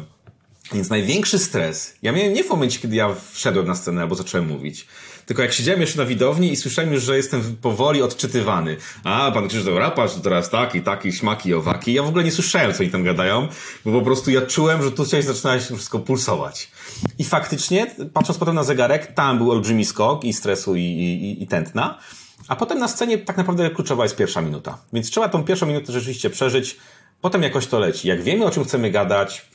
[0.74, 4.48] Więc największy stres, ja miałem nie w momencie, kiedy ja wszedłem na scenę albo zacząłem
[4.48, 4.88] mówić,
[5.26, 8.78] tylko jak siedziałem jeszcze na widowni i słyszałem już, że jestem powoli odczytywany.
[9.04, 11.94] A, pan Krzysztof Rapacz, to teraz taki, taki, śmaki, owaki.
[11.94, 13.48] Ja w ogóle nie słyszałem, co oni tam gadają,
[13.86, 16.72] bo po prostu ja czułem, że tu coś zaczyna się wszystko pulsować.
[17.20, 21.48] I faktycznie, patrząc potem na zegarek, tam był olbrzymi skok i stresu i, i, i
[21.48, 22.00] tętna.
[22.48, 24.78] A potem na scenie tak naprawdę kluczowa jest pierwsza minuta.
[24.94, 26.78] Więc trzeba tą pierwszą minutę rzeczywiście przeżyć,
[27.22, 28.08] potem jakoś to leci.
[28.08, 29.46] Jak wiemy, o czym chcemy gadać,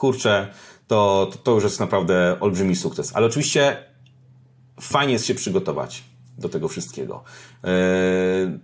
[0.00, 0.48] kurczę,
[0.86, 3.10] to, to, to już jest naprawdę olbrzymi sukces.
[3.14, 3.76] Ale oczywiście
[4.80, 6.04] fajnie jest się przygotować
[6.38, 7.24] do tego wszystkiego.
[7.64, 7.70] Yy,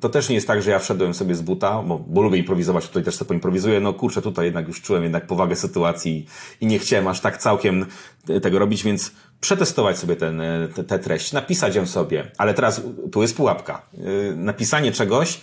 [0.00, 2.86] to też nie jest tak, że ja wszedłem sobie z buta, bo, bo lubię improwizować,
[2.86, 3.80] tutaj też sobie poimprowizuję.
[3.80, 6.26] No kurczę, tutaj jednak już czułem jednak powagę sytuacji
[6.60, 7.86] i nie chciałem aż tak całkiem
[8.42, 10.42] tego robić, więc przetestować sobie ten,
[10.74, 12.30] tę te treść, napisać ją sobie.
[12.38, 12.80] Ale teraz
[13.12, 13.82] tu jest pułapka.
[13.92, 15.40] Yy, napisanie czegoś,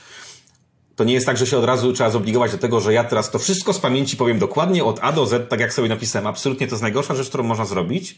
[0.96, 3.32] to nie jest tak, że się od razu trzeba zobligować do tego, że ja teraz
[3.32, 6.28] to wszystko z pamięci powiem dokładnie od A do Z, tak jak sobie napisałem.
[6.28, 8.18] Absolutnie to jest najgorsza rzecz, którą można zrobić,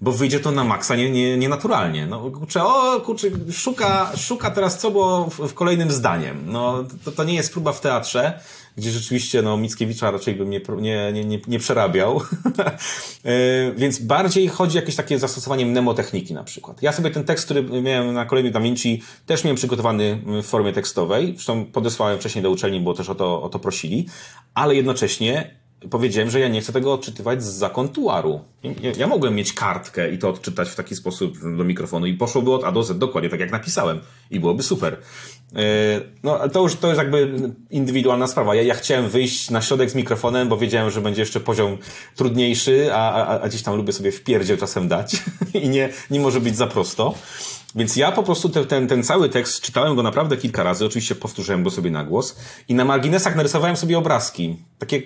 [0.00, 0.94] bo wyjdzie to na maksa
[1.36, 2.00] nienaturalnie.
[2.00, 6.42] Nie, nie no kurczę, o kurczę, szuka, szuka teraz co było w, w kolejnym zdaniem.
[6.46, 8.40] No to, to nie jest próba w teatrze,
[8.76, 10.60] gdzie rzeczywiście no, Mickiewicza raczej bym nie,
[11.12, 12.20] nie, nie, nie przerabiał.
[13.24, 16.82] E, więc bardziej chodzi o jakieś takie zastosowanie mnemotechniki na przykład.
[16.82, 21.32] Ja sobie ten tekst, który miałem na kolejnej pamięci, też miałem przygotowany w formie tekstowej.
[21.34, 24.06] Zresztą podesłałem wcześniej do uczelni, bo też o to, o to prosili.
[24.54, 25.54] Ale jednocześnie
[25.90, 28.40] powiedziałem, że ja nie chcę tego odczytywać z zakontuaru.
[28.62, 32.52] Ja, ja, mogłem mieć kartkę i to odczytać w taki sposób do mikrofonu i poszłoby
[32.52, 34.96] od A do Z dokładnie tak jak napisałem i byłoby super.
[35.56, 35.60] E,
[36.22, 37.32] no, to już to jest jakby
[37.70, 38.54] indywidualna sprawa.
[38.54, 41.78] Ja, ja chciałem wyjść na środek z mikrofonem, bo wiedziałem, że będzie jeszcze poziom
[42.16, 45.16] trudniejszy, a, a, a gdzieś tam lubię sobie w pierdzie czasem dać
[45.62, 47.14] i nie, nie może być za prosto.
[47.74, 51.14] Więc ja po prostu te, ten, ten cały tekst czytałem go naprawdę kilka razy, oczywiście
[51.14, 52.36] powtórzyłem go sobie na głos
[52.68, 55.02] i na marginesach narysowałem sobie obrazki, takie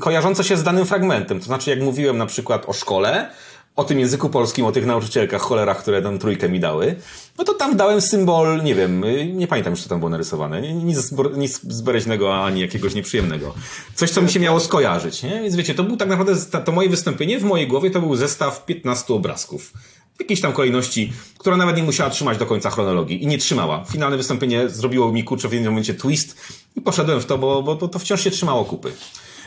[0.00, 1.40] kojarzące się z danym fragmentem.
[1.40, 3.30] To znaczy, jak mówiłem na przykład o szkole,
[3.76, 6.96] o tym języku polskim, o tych nauczycielkach, cholerach, które tam trójkę mi dały,
[7.38, 11.12] no to tam dałem symbol, nie wiem, nie pamiętam już co tam było narysowane, nic,
[11.36, 13.54] nic zbereźnego ani jakiegoś nieprzyjemnego.
[13.94, 15.40] Coś, co mi się miało skojarzyć, nie?
[15.42, 18.64] Więc wiecie, to był tak naprawdę, to moje wystąpienie w mojej głowie to był zestaw
[18.64, 19.72] 15 obrazków
[20.20, 23.84] jakiejś tam kolejności, która nawet nie musiała trzymać do końca chronologii i nie trzymała.
[23.84, 26.36] Finalne wystąpienie zrobiło mi kurczę w jednym momencie twist
[26.76, 28.92] i poszedłem w to, bo, bo to, to wciąż się trzymało kupy.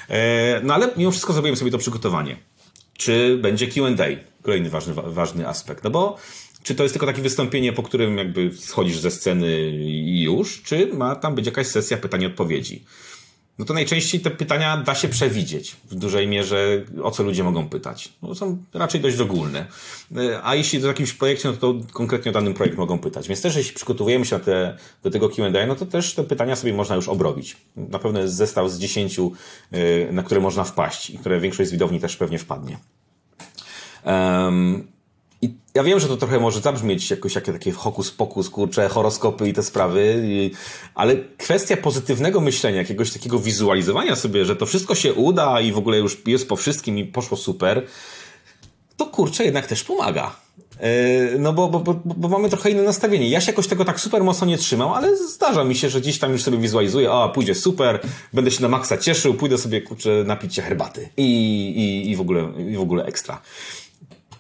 [0.10, 2.38] E, no ale mimo wszystko zrobiłem sobie to przygotowanie.
[2.94, 4.06] Czy będzie Q&A?
[4.42, 5.84] Kolejny ważny, ważny aspekt.
[5.84, 6.18] No bo
[6.64, 10.88] czy to jest tylko takie wystąpienie, po którym jakby schodzisz ze sceny i już, czy
[10.88, 12.86] ma tam być jakaś sesja pytań i odpowiedzi?
[13.60, 17.70] No to najczęściej te pytania da się przewidzieć w dużej mierze, o co ludzie mogą
[17.70, 18.14] pytać.
[18.22, 19.66] No są raczej dość ogólne.
[20.44, 23.28] A jeśli to jakimś projekcie, no to konkretnie o danym projekt mogą pytać.
[23.28, 26.74] Więc też jeśli przygotowujemy się te, do tego Q&A, no to też te pytania sobie
[26.74, 27.58] można już obrobić.
[27.76, 29.32] Na pewno jest zestaw z dziesięciu,
[29.74, 32.78] y, na które można wpaść i które większość z widowni też pewnie wpadnie.
[35.44, 39.50] I ja wiem, że to trochę może zabrzmieć jakoś jakie takie hokus pokus, kurcze, horoskopy
[39.50, 40.24] i te sprawy,
[40.96, 45.78] ale kwestia pozytywnego myślenia, jakiegoś takiego wizualizowania sobie, że to wszystko się uda i w
[45.78, 47.86] ogóle już jest po wszystkim i poszło super,
[48.98, 50.36] to kurczę jednak też pomaga.
[50.80, 53.30] E, no bo, bo, bo, bo, mamy trochę inne nastawienie.
[53.30, 56.20] Ja się jakoś tego tak super mocno nie trzymam, ale zdarza mi się, że gdzieś
[56.20, 58.00] tam już sobie wizualizuję, a pójdzie super,
[58.34, 62.22] będę się na maksa cieszył, pójdę sobie kurczę napić się herbaty i, i, i, w,
[62.22, 63.42] ogóle, i w ogóle ekstra.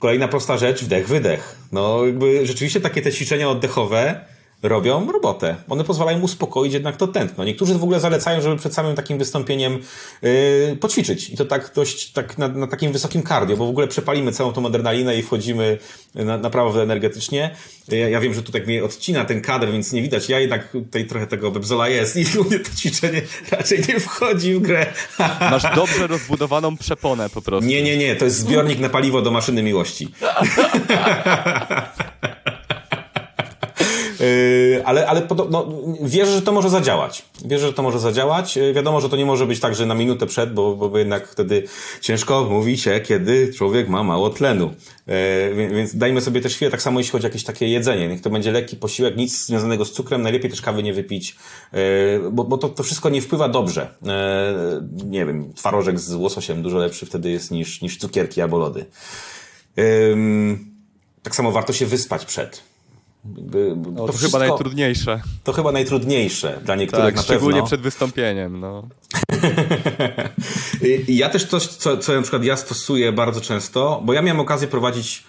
[0.03, 1.55] Kolejna prosta rzecz, wdech, wydech.
[1.71, 4.25] No jakby rzeczywiście takie te ćwiczenia oddechowe
[4.63, 5.55] robią robotę.
[5.69, 7.43] One pozwalają uspokoić jednak to tętno.
[7.43, 9.79] Niektórzy w ogóle zalecają, żeby przed samym takim wystąpieniem
[10.21, 11.29] yy, poćwiczyć.
[11.29, 14.53] I to tak dość tak na, na, takim wysokim cardio, bo w ogóle przepalimy całą
[14.53, 15.77] tą adrenalinę i wchodzimy
[16.15, 17.55] na, naprawdę energetycznie.
[17.87, 20.29] Ja, ja wiem, że tutaj mnie odcina ten kadr, więc nie widać.
[20.29, 24.55] Ja jednak tutaj trochę tego bebzola jest i u mnie to ćwiczenie raczej nie wchodzi
[24.55, 24.85] w grę.
[25.51, 27.69] Masz dobrze rozbudowaną przeponę po prostu.
[27.69, 28.15] Nie, nie, nie.
[28.15, 30.07] To jest zbiornik na paliwo do maszyny miłości.
[34.23, 35.67] Yy, ale, ale no,
[36.01, 37.25] wierzę, że to może zadziałać.
[37.45, 38.55] Wierzę, że to może zadziałać.
[38.55, 41.27] Yy, wiadomo, że to nie może być tak, że na minutę przed, bo, bo jednak
[41.27, 41.63] wtedy
[42.01, 44.73] ciężko mówi się, kiedy człowiek ma mało tlenu.
[45.07, 48.07] Yy, więc dajmy sobie też chwilę, tak samo jeśli chodzi o jakieś takie jedzenie.
[48.07, 51.35] Niech to będzie lekki posiłek, nic związanego z cukrem, najlepiej też kawy nie wypić,
[52.31, 53.95] bo, bo to, to wszystko nie wpływa dobrze.
[55.05, 58.85] Nie wiem, twarożek z łososiem dużo lepszy wtedy jest niż, niż cukierki albo lody.
[61.23, 62.72] Tak samo warto się wyspać przed.
[63.25, 65.21] No, to, to wszystko, chyba najtrudniejsze.
[65.43, 67.67] To chyba najtrudniejsze dla niektórych tak, na szczególnie pewno.
[67.67, 68.59] przed wystąpieniem.
[68.59, 68.87] No.
[71.07, 74.67] ja też coś, co, co na przykład ja stosuję bardzo często, bo ja miałem okazję
[74.67, 75.23] prowadzić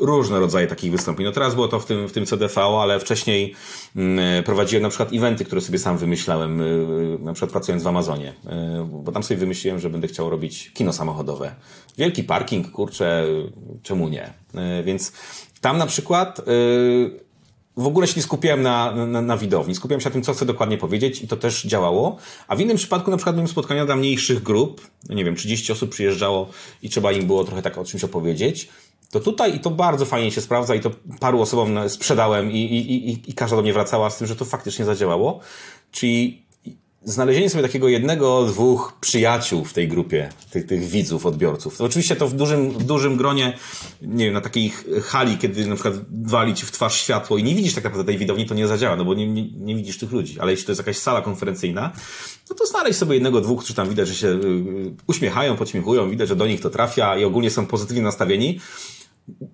[0.00, 1.26] różne rodzaje takich wystąpień.
[1.26, 3.54] No teraz było to w tym, w tym CDV, ale wcześniej
[3.96, 8.28] mm, prowadziłem na przykład eventy, które sobie sam wymyślałem, y, na przykład pracując w Amazonie,
[8.28, 11.54] y, bo tam sobie wymyśliłem, że będę chciał robić kino samochodowe.
[11.98, 13.24] Wielki parking, kurczę,
[13.82, 14.32] czemu nie?
[14.84, 15.12] Więc
[15.60, 16.40] tam na przykład
[17.76, 20.46] w ogóle się nie skupiałem na, na, na, widowni, skupiałem się na tym, co chcę
[20.46, 22.16] dokładnie powiedzieć i to też działało.
[22.48, 25.90] A w innym przypadku na przykład byłem spotkania dla mniejszych grup, nie wiem, 30 osób
[25.90, 26.48] przyjeżdżało
[26.82, 28.68] i trzeba im było trochę tak o czymś opowiedzieć.
[29.12, 30.90] To tutaj i to bardzo fajnie się sprawdza i to
[31.20, 34.44] paru osobom sprzedałem i, i, i, i każda do mnie wracała z tym, że to
[34.44, 35.40] faktycznie zadziałało.
[35.90, 36.42] Czyli
[37.04, 41.78] znalezienie sobie takiego jednego, dwóch przyjaciół w tej grupie, tych, tych widzów, odbiorców.
[41.78, 43.58] To oczywiście to w dużym, w dużym gronie,
[44.02, 45.94] nie wiem, na takiej hali, kiedy na przykład
[46.24, 48.96] wali ci w twarz światło i nie widzisz tak naprawdę tej widowni, to nie zadziała,
[48.96, 50.40] no bo nie, nie, nie widzisz tych ludzi.
[50.40, 51.92] Ale jeśli to jest jakaś sala konferencyjna,
[52.50, 56.28] no to znaleźć sobie jednego, dwóch, którzy tam widać, że się y, uśmiechają, podśmiechują, widać,
[56.28, 58.60] że do nich to trafia i ogólnie są pozytywnie nastawieni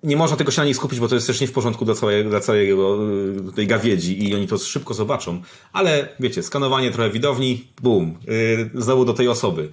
[0.03, 1.95] nie można tego się na nich skupić, bo to jest też nie w porządku dla,
[1.95, 5.41] całej, dla y, tej gawiedzi i oni to szybko zobaczą.
[5.73, 9.69] Ale wiecie, skanowanie trochę widowni, boom, yy, znowu do tej osoby.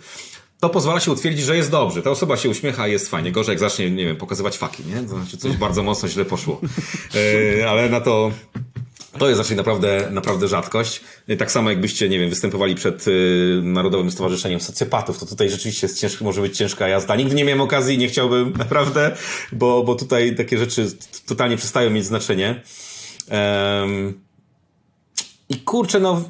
[0.60, 2.02] To pozwala się utwierdzić, że jest dobrze.
[2.02, 3.32] Ta osoba się uśmiecha jest fajnie.
[3.32, 5.02] Gorzej jak zacznie, nie wiem, pokazywać faki, nie?
[5.02, 6.60] To znaczy coś bardzo mocno źle poszło.
[7.14, 8.30] Yy, ale na to
[9.16, 11.00] to jest raczej naprawdę, naprawdę rzadkość.
[11.38, 16.00] Tak samo jakbyście, nie wiem, występowali przed y, Narodowym Stowarzyszeniem Socjopatów, to tutaj rzeczywiście jest
[16.00, 17.16] ciężko, może być ciężka jazda.
[17.16, 19.16] Nigdy nie miałem okazji, nie chciałbym naprawdę,
[19.52, 20.86] bo, bo tutaj takie rzeczy
[21.26, 22.62] totalnie przestają mieć znaczenie.
[23.30, 24.20] Um,
[25.48, 26.22] I kurczę, no,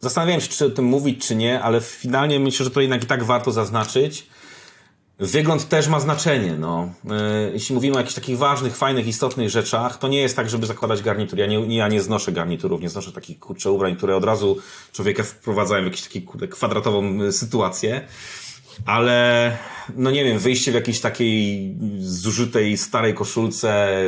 [0.00, 3.06] zastanawiałem się, czy o tym mówić, czy nie, ale finalnie myślę, że to jednak i
[3.06, 4.26] tak warto zaznaczyć
[5.18, 6.54] Wygląd też ma znaczenie.
[6.58, 6.92] No.
[7.10, 10.66] E, jeśli mówimy o jakichś takich ważnych, fajnych, istotnych rzeczach, to nie jest tak, żeby
[10.66, 11.38] zakładać garnitur.
[11.38, 14.56] Ja nie, ja nie znoszę garniturów, nie znoszę takich kurcze ubrań, które od razu
[14.92, 18.08] człowieka wprowadzają w jakąś taką kwadratową sytuację.
[18.86, 19.58] Ale,
[19.96, 24.02] no nie wiem, wyjście w jakiejś takiej zużytej, starej koszulce,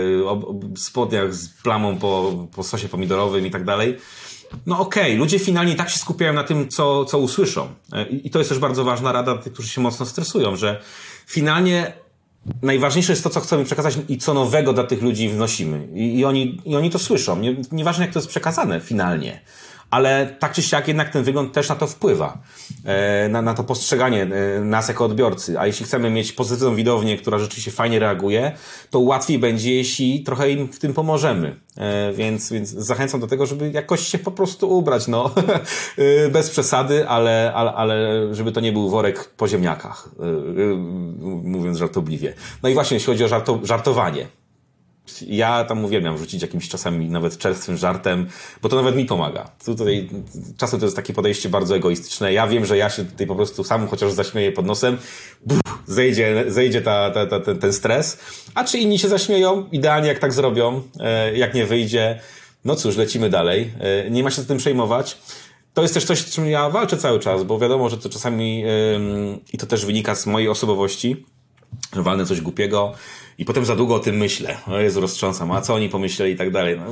[0.76, 3.96] spodniach z plamą po, po sosie pomidorowym i tak dalej,
[4.66, 7.68] no okej, okay, ludzie finalnie tak się skupiają na tym, co, co usłyszą.
[7.92, 10.80] E, I to jest też bardzo ważna rada tych, którzy się mocno stresują, że
[11.26, 11.92] finalnie
[12.62, 15.88] najważniejsze jest to, co chcemy przekazać i co nowego dla tych ludzi wnosimy.
[15.94, 17.38] I, i oni, i oni to słyszą.
[17.38, 19.40] Nie, nieważne, jak to jest przekazane finalnie.
[19.91, 22.39] Ale tak czy siak jednak ten wygląd też na to wpływa,
[22.84, 25.61] e, na, na to postrzeganie e, nas jako odbiorcy.
[25.61, 28.53] A jeśli chcemy mieć pozytywną widownię, która rzeczywiście fajnie reaguje,
[28.91, 31.61] to łatwiej będzie, jeśli trochę im w tym pomożemy.
[31.76, 35.30] E, więc, więc zachęcam do tego, żeby jakoś się po prostu ubrać, no,
[36.32, 37.97] bez przesady, ale, ale, ale
[38.34, 40.09] żeby to nie był worek po ziemniakach,
[41.43, 42.34] mówiąc żartobliwie.
[42.62, 44.26] No i właśnie, jeśli chodzi o żarto, żartowanie,
[45.26, 48.26] ja tam uwielbiam rzucić jakimś czasami nawet czerstwym żartem,
[48.62, 49.50] bo to nawet mi pomaga.
[49.64, 50.09] Tutaj
[50.59, 52.32] czasem to jest takie podejście bardzo egoistyczne.
[52.32, 54.98] Ja wiem, że ja się tutaj po prostu sam chociaż zaśmieję pod nosem,
[55.46, 58.18] buf, zejdzie, zejdzie ta, ta, ta, ten, ten stres.
[58.54, 59.68] A czy inni się zaśmieją?
[59.72, 60.82] Idealnie jak tak zrobią.
[61.00, 62.20] E, jak nie wyjdzie,
[62.64, 63.70] no cóż, lecimy dalej.
[63.80, 65.18] E, nie ma się z tym przejmować.
[65.74, 68.64] To jest też coś, z czym ja walczę cały czas, bo wiadomo, że to czasami,
[69.52, 71.26] i to też wynika z mojej osobowości,
[71.93, 72.95] walnę coś głupiego,
[73.39, 74.57] i potem za długo o tym myślę.
[74.67, 76.77] O Jezu, roztrząsam, a co oni pomyśleli i tak dalej.
[76.79, 76.85] No,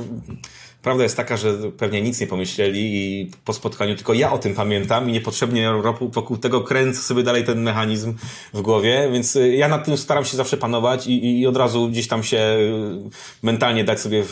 [0.81, 4.55] prawda jest taka, że pewnie nic nie pomyśleli i po spotkaniu tylko ja o tym
[4.55, 5.71] pamiętam i niepotrzebnie
[6.01, 8.13] wokół tego kręcę sobie dalej ten mechanizm
[8.53, 11.89] w głowie, więc y, ja nad tym staram się zawsze panować i, i od razu
[11.89, 13.09] gdzieś tam się y,
[13.43, 14.23] mentalnie dać sobie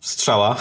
[0.00, 0.56] strzała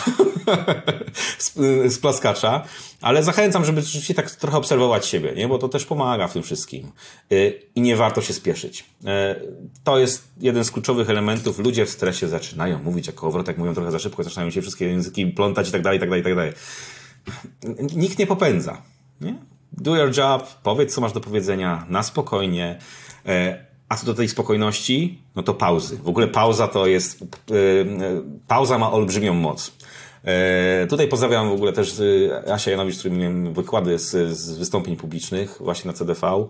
[1.37, 1.53] z,
[1.93, 2.63] z plaskacza,
[3.01, 5.47] ale zachęcam, żeby rzeczywiście tak trochę obserwować siebie, nie?
[5.47, 6.91] bo to też pomaga w tym wszystkim.
[7.31, 8.81] Y, I nie warto się spieszyć.
[8.81, 9.05] Y,
[9.83, 11.59] to jest jeden z kluczowych elementów.
[11.59, 15.27] Ludzie w stresie zaczynają mówić jako owrotek, mówią trochę za szybko, zaczynają się wszystkie języki
[15.27, 16.53] plątać i tak dalej, i tak dalej, i tak dalej.
[17.95, 18.81] Nikt nie popędza.
[19.21, 19.35] Nie?
[19.71, 22.79] Do your job, powiedz co masz do powiedzenia, na spokojnie.
[23.89, 25.97] Y, a co do tej spokojności, no to pauzy.
[25.97, 27.23] W ogóle pauza to jest,
[28.47, 29.71] pauza ma olbrzymią moc.
[30.23, 32.01] E, tutaj pozdrawiam w ogóle też
[32.51, 36.47] Asia Janowicz, z którym miałem wykłady z, z wystąpień publicznych właśnie na CDV.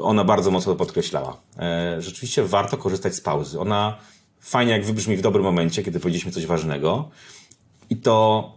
[0.00, 1.36] Ona bardzo mocno to podkreślała.
[1.58, 3.60] E, rzeczywiście warto korzystać z pauzy.
[3.60, 3.98] Ona
[4.40, 7.10] fajnie jak wybrzmi w dobrym momencie, kiedy powiedzieliśmy coś ważnego.
[7.90, 8.52] I to,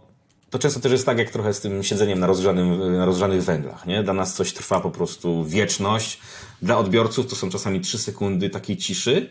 [0.50, 3.86] to często też jest tak, jak trochę z tym siedzeniem na, rozgrzanym, na rozgrzanych węglach.
[3.86, 4.02] Nie?
[4.02, 6.20] Dla nas coś trwa po prostu wieczność.
[6.62, 9.28] Dla odbiorców to są czasami trzy sekundy takiej ciszy,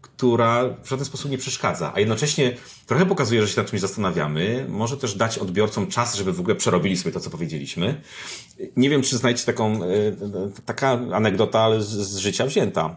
[0.00, 2.56] która w żaden sposób nie przeszkadza, a jednocześnie
[2.86, 6.56] trochę pokazuje, że się nad czymś zastanawiamy, może też dać odbiorcom czas, żeby w ogóle
[6.56, 8.00] przerobili sobie to, co powiedzieliśmy.
[8.76, 9.88] Nie wiem, czy znajdziecie taką, e,
[10.64, 12.96] taka anegdota, ale z, z życia wzięta.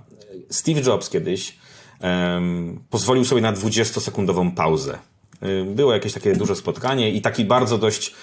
[0.50, 1.58] Steve Jobs kiedyś
[2.02, 5.00] um, pozwolił sobie na 20-sekundową pauzę.
[5.46, 8.16] E, było jakieś takie duże spotkanie i taki bardzo dość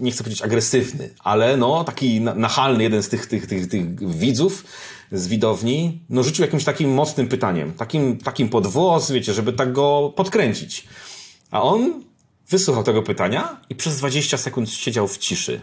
[0.00, 4.64] nie chcę powiedzieć agresywny, ale no taki nachalny jeden z tych, tych, tych, tych widzów
[5.12, 10.12] z widowni, no rzucił jakimś takim mocnym pytaniem, takim, takim podwłos, wiecie, żeby tak go
[10.16, 10.86] podkręcić.
[11.50, 12.02] A on
[12.48, 15.60] wysłuchał tego pytania i przez 20 sekund siedział w ciszy.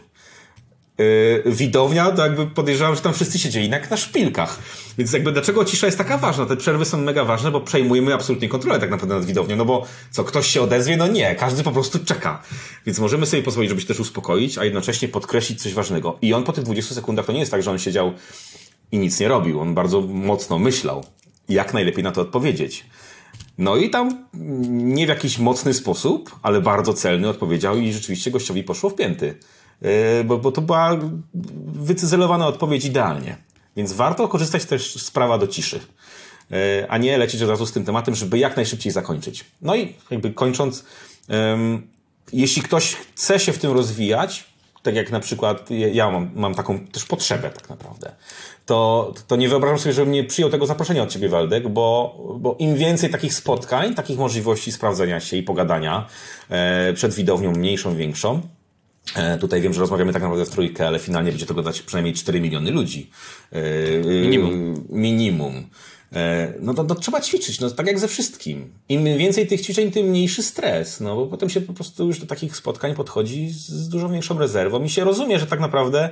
[1.00, 4.60] Yy, widownia, to jakby podejrzewam, że tam wszyscy siedzieli jak na szpilkach.
[4.97, 6.45] Więc jakby dlaczego cisza jest taka ważna?
[6.45, 9.86] Te przerwy są mega ważne, bo przejmujemy absolutnie kontrolę tak naprawdę nad widownią, no bo
[10.12, 10.97] co, ktoś się odezwie?
[10.97, 12.43] No nie, każdy po prostu czeka.
[12.86, 16.18] Więc możemy sobie pozwolić, żeby się też uspokoić, a jednocześnie podkreślić coś ważnego.
[16.22, 18.14] I on po tych 20 sekundach, to nie jest tak, że on siedział
[18.91, 19.60] i nic nie robił.
[19.60, 21.04] On bardzo mocno myślał,
[21.50, 22.86] jak najlepiej na to odpowiedzieć.
[23.58, 24.28] No i tam
[24.70, 29.36] nie w jakiś mocny sposób, ale bardzo celny odpowiedział i rzeczywiście gościowi poszło w pięty.
[29.82, 30.97] Yy, bo, bo to była
[31.65, 33.38] wycyzelowana odpowiedź idealnie.
[33.75, 35.80] Więc warto korzystać też z prawa do ciszy,
[36.49, 36.57] yy,
[36.89, 39.45] a nie lecieć od razu z tym tematem, żeby jak najszybciej zakończyć.
[39.61, 40.86] No i jakby kończąc,
[42.34, 44.49] jeśli ktoś chce się w tym rozwijać,
[44.84, 48.11] tak jak na przykład ja mam, mam taką też potrzebę tak naprawdę,
[48.65, 52.55] to, to nie wyobrażam sobie, żebym nie przyjął tego zaproszenia od ciebie, Waldek, bo, bo
[52.59, 56.07] im więcej takich spotkań, takich możliwości sprawdzenia się i pogadania
[56.49, 58.59] e, przed widownią, mniejszą, większą, e,
[59.39, 62.41] Tutaj wiem, że rozmawiamy tak naprawdę w trójkę, ale finalnie będzie to oglądać przynajmniej 4
[62.41, 63.10] miliony ludzi.
[63.52, 63.62] E,
[64.22, 64.86] minimum.
[64.89, 65.64] Minimum.
[66.14, 68.74] E, no to, to, trzeba ćwiczyć, no tak jak ze wszystkim.
[68.89, 72.26] Im więcej tych ćwiczeń, tym mniejszy stres, no bo potem się po prostu już do
[72.26, 76.10] takich spotkań podchodzi z, z dużo większą rezerwą i się rozumie, że tak naprawdę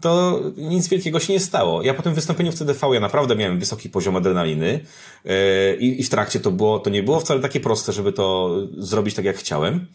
[0.00, 1.82] to nic wielkiego się nie stało.
[1.82, 4.80] Ja po tym wystąpieniu w CDV ja naprawdę miałem wysoki poziom adrenaliny
[5.24, 5.32] yy,
[5.76, 9.24] i w trakcie to było, to nie było wcale takie proste, żeby to zrobić tak
[9.24, 9.86] jak chciałem.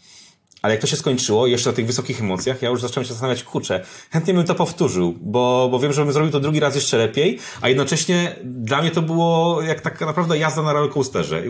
[0.63, 3.43] Ale jak to się skończyło, jeszcze na tych wysokich emocjach, ja już zacząłem się zastanawiać,
[3.43, 6.97] kurczę, chętnie bym to powtórzył, bo, bo wiem, że bym zrobił to drugi raz jeszcze
[6.97, 11.43] lepiej, a jednocześnie dla mnie to było jak tak naprawdę jazda na rollercoasterze.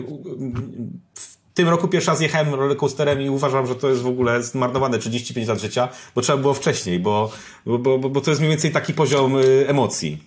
[1.14, 4.98] W tym roku pierwszy raz jechałem rollercoasterem i uważam, że to jest w ogóle zmarnowane
[4.98, 7.30] 35 lat życia, bo trzeba było wcześniej, bo,
[7.66, 10.18] bo, bo, bo to jest mniej więcej taki poziom y, emocji.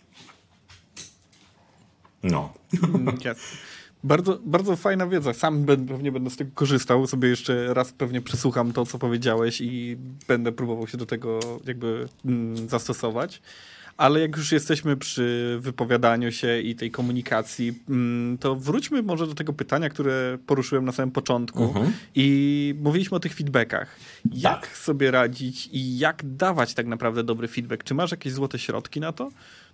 [2.24, 2.54] No.
[3.26, 3.67] Yes.
[4.04, 5.34] Bardzo, bardzo fajna wiedza.
[5.34, 7.08] Sam pewnie będę z tego korzystał.
[7.08, 12.08] Sobie jeszcze raz pewnie przesłucham to, co powiedziałeś i będę próbował się do tego jakby
[12.26, 13.42] mm, zastosować.
[13.98, 19.36] Ale jak już jesteśmy przy wypowiadaniu się i tej komunikacji, mm, to wróćmy może do
[19.36, 21.64] tego pytania, które poruszyłem na samym początku.
[21.64, 21.94] Mhm.
[22.16, 23.96] I mówiliśmy o tych feedbackach.
[24.34, 24.78] Jak tak.
[24.78, 27.84] sobie radzić i jak dawać tak naprawdę dobry feedback?
[27.84, 29.30] Czy masz jakieś złote środki na to?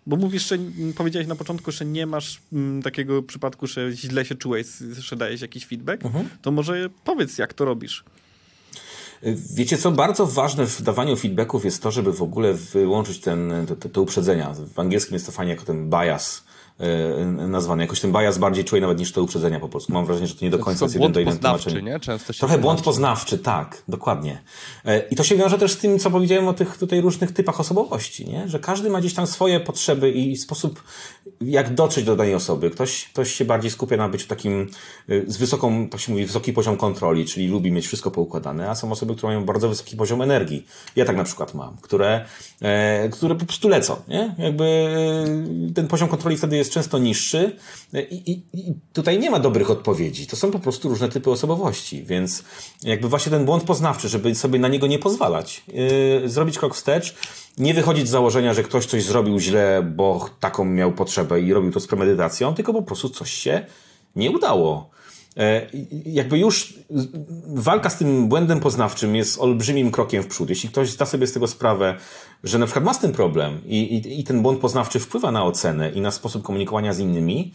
[0.07, 0.57] Bo mówisz, że
[0.95, 4.67] powiedziałeś na początku, że nie masz m, takiego przypadku, że źle się czułeś,
[4.99, 6.05] że dajesz jakiś feedback.
[6.05, 6.29] Mhm.
[6.41, 8.03] To może powiedz, jak to robisz.
[9.55, 13.89] Wiecie co, bardzo ważne w dawaniu feedbacków jest to, żeby w ogóle wyłączyć ten, te,
[13.89, 14.53] te uprzedzenia.
[14.73, 16.43] W angielskim jest to fajnie jako ten bias
[17.47, 17.83] nazwany.
[17.83, 19.93] Jakoś ten bias bardziej czuję nawet niż te uprzedzenia po polsku.
[19.93, 21.81] Mam wrażenie, że to nie do końca jest jeden do jeden tłumaczenie.
[21.81, 21.99] Nie?
[21.99, 24.41] Często się Trochę błąd poznawczy, tak, dokładnie.
[24.85, 27.59] E, I to się wiąże też z tym, co powiedziałem o tych tutaj różnych typach
[27.59, 28.47] osobowości, nie?
[28.47, 30.83] że każdy ma gdzieś tam swoje potrzeby i sposób,
[31.41, 32.69] jak dotrzeć do danej osoby.
[32.69, 34.69] Ktoś, ktoś się bardziej skupia na byciu takim
[35.09, 38.75] e, z wysoką, tak się mówi, wysoki poziom kontroli, czyli lubi mieć wszystko poukładane, a
[38.75, 40.65] są osoby, które mają bardzo wysoki poziom energii.
[40.95, 42.25] Ja tak na przykład mam, które,
[43.11, 43.95] które po prostu lecą.
[44.07, 44.35] Nie?
[44.37, 44.95] Jakby
[45.75, 47.55] ten poziom kontroli wtedy jest często niższy
[47.93, 50.27] i, i, i, tutaj nie ma dobrych odpowiedzi.
[50.27, 52.43] To są po prostu różne typy osobowości, więc
[52.83, 55.63] jakby właśnie ten błąd poznawczy, żeby sobie na niego nie pozwalać,
[56.21, 57.15] yy, zrobić krok wstecz,
[57.57, 61.71] nie wychodzić z założenia, że ktoś coś zrobił źle, bo taką miał potrzebę i robił
[61.71, 63.65] to z premedytacją, tylko po prostu coś się
[64.15, 64.89] nie udało.
[65.37, 65.67] E,
[66.05, 66.73] jakby już
[67.47, 70.49] walka z tym błędem poznawczym jest olbrzymim krokiem w przód.
[70.49, 71.97] Jeśli ktoś zda sobie z tego sprawę,
[72.43, 75.43] że na przykład ma z tym problem i, i, i ten błąd poznawczy wpływa na
[75.43, 77.53] ocenę i na sposób komunikowania z innymi,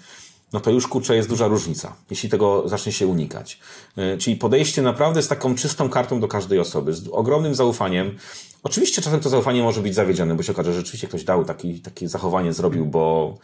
[0.52, 3.58] no to już kurczę jest duża różnica, jeśli tego zacznie się unikać.
[3.96, 8.16] E, czyli podejście naprawdę z taką czystą kartą do każdej osoby, z ogromnym zaufaniem.
[8.62, 11.80] Oczywiście czasem to zaufanie może być zawiedzione, bo się okaże, że rzeczywiście ktoś dał taki,
[11.80, 13.38] takie zachowanie, zrobił, bo,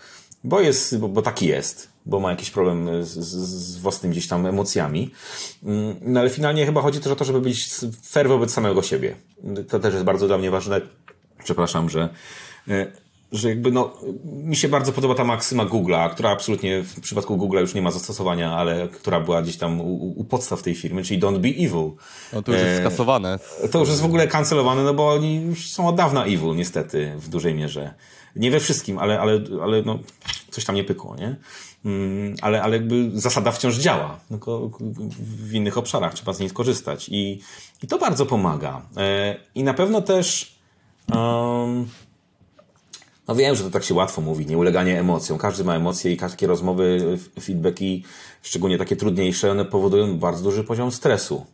[0.44, 4.46] bo jest, bo, bo taki jest, bo ma jakiś problem z, z, własnymi gdzieś tam
[4.46, 5.10] emocjami.
[5.62, 7.70] Mm, no ale finalnie chyba chodzi też o to, żeby być
[8.06, 9.16] fair wobec samego siebie.
[9.68, 10.80] To też jest bardzo dla mnie ważne.
[11.44, 12.08] Przepraszam, że
[12.68, 13.03] e,
[13.34, 13.92] że jakby no,
[14.24, 17.90] mi się bardzo podoba ta maksyma Google'a, która absolutnie w przypadku Google'a już nie ma
[17.90, 21.90] zastosowania, ale która była gdzieś tam u, u podstaw tej firmy, czyli don't be evil.
[22.32, 23.38] No to już jest e, skasowane.
[23.70, 27.12] To już jest w ogóle kancelowane, no bo oni już są od dawna evil, niestety,
[27.16, 27.94] w dużej mierze.
[28.36, 29.98] Nie we wszystkim, ale, ale, ale no,
[30.50, 31.36] coś tam nie pykło, nie?
[31.84, 34.70] Mm, ale, ale jakby zasada wciąż działa, tylko
[35.20, 37.40] w innych obszarach trzeba z niej skorzystać i,
[37.82, 38.82] i to bardzo pomaga.
[38.96, 40.58] E, I na pewno też
[41.12, 41.88] um,
[43.28, 45.38] no wiem, że to tak się łatwo mówi, nieuleganie emocjom.
[45.38, 48.04] Każdy ma emocje i takie rozmowy, feedbacki,
[48.42, 51.46] szczególnie takie trudniejsze, one powodują bardzo duży poziom stresu.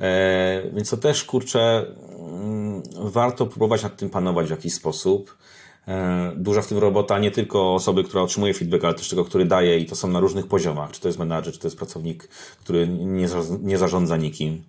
[0.00, 1.86] E, więc to też, kurczę,
[2.18, 5.36] mm, warto próbować nad tym panować w jakiś sposób.
[5.88, 9.44] E, duża w tym robota nie tylko osoby, która otrzymuje feedback, ale też tego, który
[9.44, 10.90] daje i to są na różnych poziomach.
[10.90, 12.28] Czy to jest menadżer, czy to jest pracownik,
[12.60, 13.28] który nie,
[13.62, 14.62] nie zarządza nikim.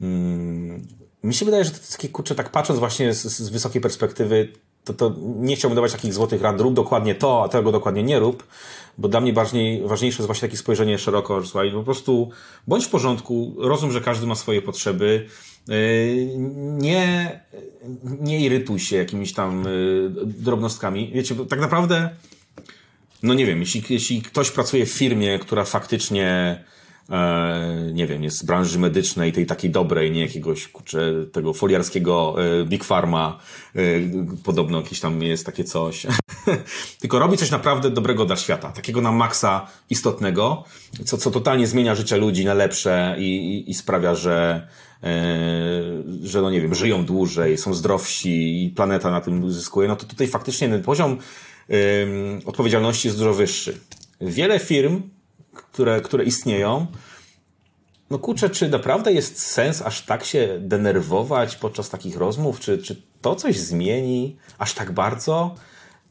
[0.00, 0.86] Mm,
[1.22, 4.52] mi się wydaje, że to jest takie, kurczę, tak patrząc właśnie z, z wysokiej perspektywy,
[4.86, 8.18] to, to nie chciałbym dawać takich złotych rad, rób dokładnie to, a tego dokładnie nie
[8.18, 8.46] rób,
[8.98, 12.30] bo dla mnie ważniej, ważniejsze jest właśnie takie spojrzenie szeroko, że słuchaj, po prostu
[12.66, 15.26] bądź w porządku, rozum, że każdy ma swoje potrzeby,
[15.68, 15.76] yy,
[16.78, 17.40] nie,
[18.02, 21.10] nie irytuj się jakimiś tam yy, drobnostkami.
[21.14, 22.10] Wiecie, bo tak naprawdę,
[23.22, 26.64] no nie wiem, jeśli, jeśli ktoś pracuje w firmie, która faktycznie
[27.92, 32.64] nie wiem, jest z branży medycznej, tej takiej dobrej, nie jakiegoś, kurczę, tego foliarskiego e,
[32.64, 33.38] Big Pharma,
[33.76, 33.80] e,
[34.44, 36.06] podobno jakieś tam jest takie coś.
[37.00, 40.64] Tylko robi coś naprawdę dobrego dla świata, takiego na maksa istotnego,
[41.04, 44.68] co, co totalnie zmienia życie ludzi na lepsze i, i, i sprawia, że
[46.22, 50.06] że no nie wiem, żyją dłużej, są zdrowsi i planeta na tym zyskuje, no to
[50.06, 51.18] tutaj faktycznie ten poziom
[52.44, 53.78] odpowiedzialności jest dużo wyższy.
[54.20, 55.02] Wiele firm
[55.56, 56.86] które, które istnieją.
[58.10, 62.60] No kurczę, czy naprawdę jest sens aż tak się denerwować podczas takich rozmów?
[62.60, 65.54] Czy, czy to coś zmieni aż tak bardzo?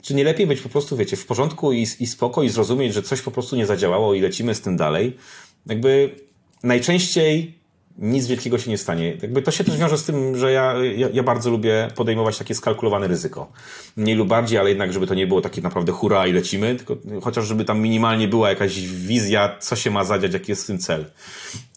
[0.02, 3.02] Czy nie lepiej być po prostu, wiecie, w porządku i, i spoko i zrozumieć, że
[3.02, 5.18] coś po prostu nie zadziałało i lecimy z tym dalej?
[5.66, 6.16] Jakby
[6.64, 7.60] najczęściej
[7.98, 9.18] nic wielkiego się nie stanie.
[9.22, 12.56] Jakby to się też wiąże z tym, że ja, ja, ja, bardzo lubię podejmować takie
[12.56, 13.52] skalkulowane ryzyko.
[13.96, 16.98] Mniej lub bardziej, ale jednak, żeby to nie było takie naprawdę hura i lecimy, tylko
[17.22, 20.78] chociaż żeby tam minimalnie była jakaś wizja, co się ma zadziać, jaki jest w tym
[20.78, 21.06] cel.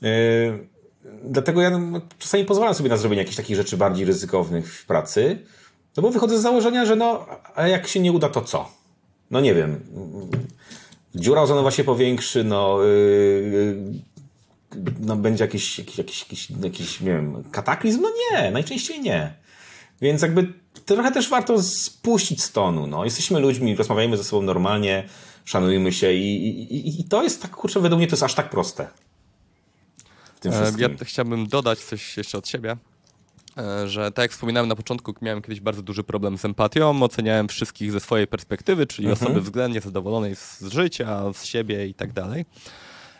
[0.02, 0.08] Yy,
[1.24, 5.38] dlatego ja no, czasami pozwalam sobie na zrobienie jakichś takich rzeczy bardziej ryzykownych w pracy,
[5.96, 8.68] no bo wychodzę z założenia, że no, a jak się nie uda, to co?
[9.30, 9.80] No nie wiem.
[11.14, 13.76] Dziura ozonowa się powiększy, no, yy,
[15.00, 18.02] no, będzie jakiś, jakiś, jakiś, jakiś, jakiś, nie wiem, kataklizm?
[18.02, 19.34] No nie, najczęściej nie.
[20.00, 20.52] Więc jakby
[20.86, 22.86] trochę też warto spuścić z tonu.
[22.86, 23.04] No.
[23.04, 25.08] Jesteśmy ludźmi, rozmawiajmy ze sobą normalnie,
[25.44, 28.50] szanujmy się i, i, i to jest tak, kurczę, według mnie to jest aż tak
[28.50, 28.88] proste.
[30.36, 30.96] W tym e, wszystkim.
[31.00, 32.76] Ja chciałbym dodać coś jeszcze od siebie.
[33.58, 37.48] e, że tak jak wspominałem na początku, miałem kiedyś bardzo duży problem z empatią, oceniałem
[37.48, 39.26] wszystkich ze swojej perspektywy, czyli Mhm.
[39.26, 42.44] osoby względnie zadowolonej z z życia, z siebie i tak dalej.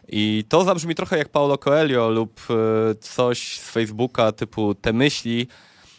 [0.08, 2.54] I to zabrzmi trochę jak Paulo Coelho lub e,
[2.94, 5.48] coś z Facebooka typu te myśli,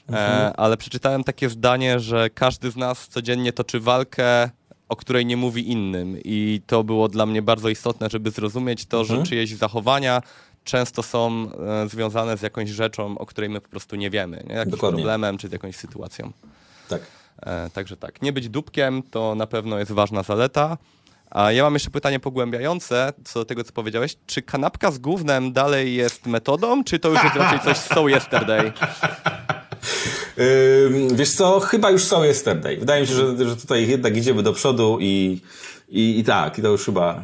[0.10, 4.49] e, ale przeczytałem takie zdanie, że każdy z nas codziennie toczy walkę,
[4.89, 6.18] o której nie mówi innym.
[6.26, 10.22] I to było dla mnie bardzo istotne, żeby zrozumieć to, że czyjeś zachowania
[10.64, 11.49] często są
[11.84, 14.43] e, związane z jakąś rzeczą, o której my po prostu nie wiemy.
[14.49, 14.55] Nie?
[14.55, 14.97] Jakimś Dokładnie.
[14.97, 16.32] problemem czy z jakąś sytuacją.
[16.89, 17.01] Tak.
[17.74, 20.78] Także tak, nie być dupkiem to na pewno jest ważna zaleta.
[21.30, 24.15] A ja mam jeszcze pytanie pogłębiające co do tego, co powiedziałeś.
[24.25, 28.71] Czy kanapka z gównem dalej jest metodą, czy to już jest raczej coś So Yesterday?
[31.13, 32.77] Wiesz co, chyba już są yesterday.
[32.77, 35.41] Wydaje mi się, że, że tutaj jednak idziemy do przodu i,
[35.89, 37.23] i, i tak, i to już chyba,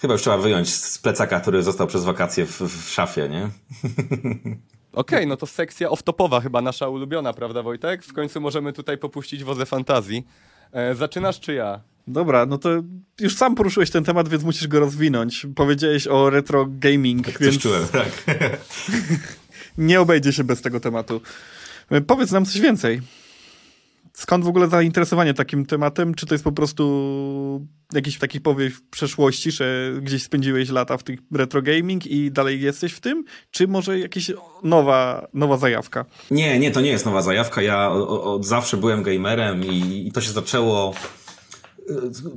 [0.00, 3.48] chyba już trzeba wyjąć z plecaka, który został przez wakacje w, w szafie, nie?
[4.92, 8.02] Okej, no to sekcja off-topowa chyba nasza ulubiona, prawda Wojtek?
[8.04, 10.26] W końcu możemy tutaj popuścić wodze fantazji.
[10.72, 11.80] E, zaczynasz czy ja?
[12.06, 12.70] Dobra, no to
[13.20, 15.46] już sam poruszyłeś ten temat, więc musisz go rozwinąć.
[15.54, 18.24] Powiedziałeś o retro gaming, Coś więc czułem, tak.
[19.78, 21.20] nie obejdzie się bez tego tematu.
[21.90, 23.00] E, Powiedz nam coś więcej.
[24.12, 26.14] Skąd w ogóle zainteresowanie takim tematem?
[26.14, 31.20] Czy to jest po prostu jakiś taki powiew przeszłości, że gdzieś spędziłeś lata w tych
[31.34, 33.24] retro gaming i dalej jesteś w tym?
[33.50, 34.32] Czy może jakaś
[34.62, 36.04] nowa, nowa zajawka?
[36.30, 37.62] Nie, nie, to nie jest nowa zajawka.
[37.62, 40.94] Ja od zawsze byłem gamerem i, i to się zaczęło.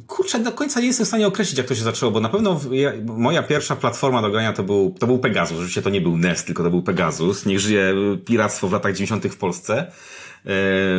[0.07, 2.59] Kurczę, do końca nie jestem w stanie określić, jak to się zaczęło, bo na pewno
[2.71, 5.57] ja, moja pierwsza platforma do grania to był, to był Pegasus.
[5.57, 7.45] Oczywiście to nie był NES, tylko to był Pegasus.
[7.45, 7.93] Niech żyje
[8.25, 9.25] piractwo w latach 90.
[9.27, 9.91] w Polsce.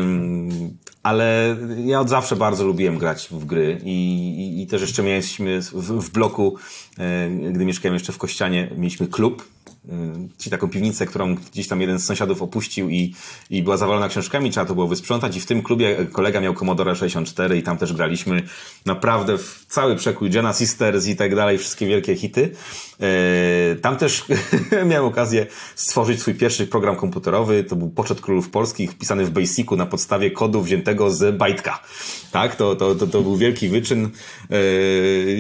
[0.01, 5.03] Ym, ale ja od zawsze bardzo lubiłem grać w gry i, i, i też jeszcze
[5.03, 6.57] mieliśmy w, w bloku,
[6.99, 9.49] e, gdy mieszkałem jeszcze w Kościanie, mieliśmy klub,
[10.39, 13.15] czyli taką piwnicę, którą gdzieś tam jeden z sąsiadów opuścił i,
[13.51, 16.97] i była zawalona książkami, trzeba to było wysprzątać i w tym klubie kolega miał Commodore
[16.97, 18.43] 64 i tam też graliśmy
[18.87, 22.51] naprawdę w cały przekój Jenna Sisters i tak dalej, wszystkie wielkie hity.
[23.03, 24.25] E, Tam też
[24.91, 29.77] miałem okazję stworzyć swój pierwszy program komputerowy, to był Poczet Królów Polskich, wpisany w Basicu
[29.77, 31.83] na podstawie kodu wziętego z bajtka.
[32.33, 34.11] Tak, to, to, to, to był wielki wyczyn.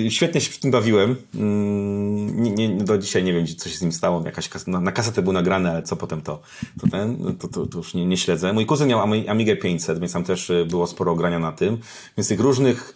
[0.06, 1.16] E, Świetnie się przy tym bawiłem.
[1.34, 4.22] Mm, Nie, nie, do dzisiaj nie wiem, co się z nim stało.
[4.24, 6.42] Jakaś kas na, na kasetę był nagrane, ale co potem to,
[6.80, 8.52] to ten, no to, to, to już nie, nie śledzę.
[8.52, 11.78] Mój kuzyn miał Ami- Amigę 500, więc tam też było sporo grania na tym.
[12.16, 12.94] Więc tych różnych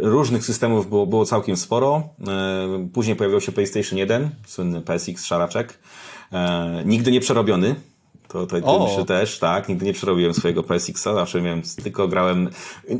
[0.00, 2.02] różnych systemów było, było całkiem sporo.
[2.28, 5.78] E, później pojawił się PlayStation 1, słynny PSX szaraczek.
[6.32, 7.74] E, nigdy nie przerobiony.
[8.28, 9.68] To, to, to myślę też, tak.
[9.68, 12.50] Nigdy nie przerobiłem swojego PSX-a, zawsze miałem, tylko grałem.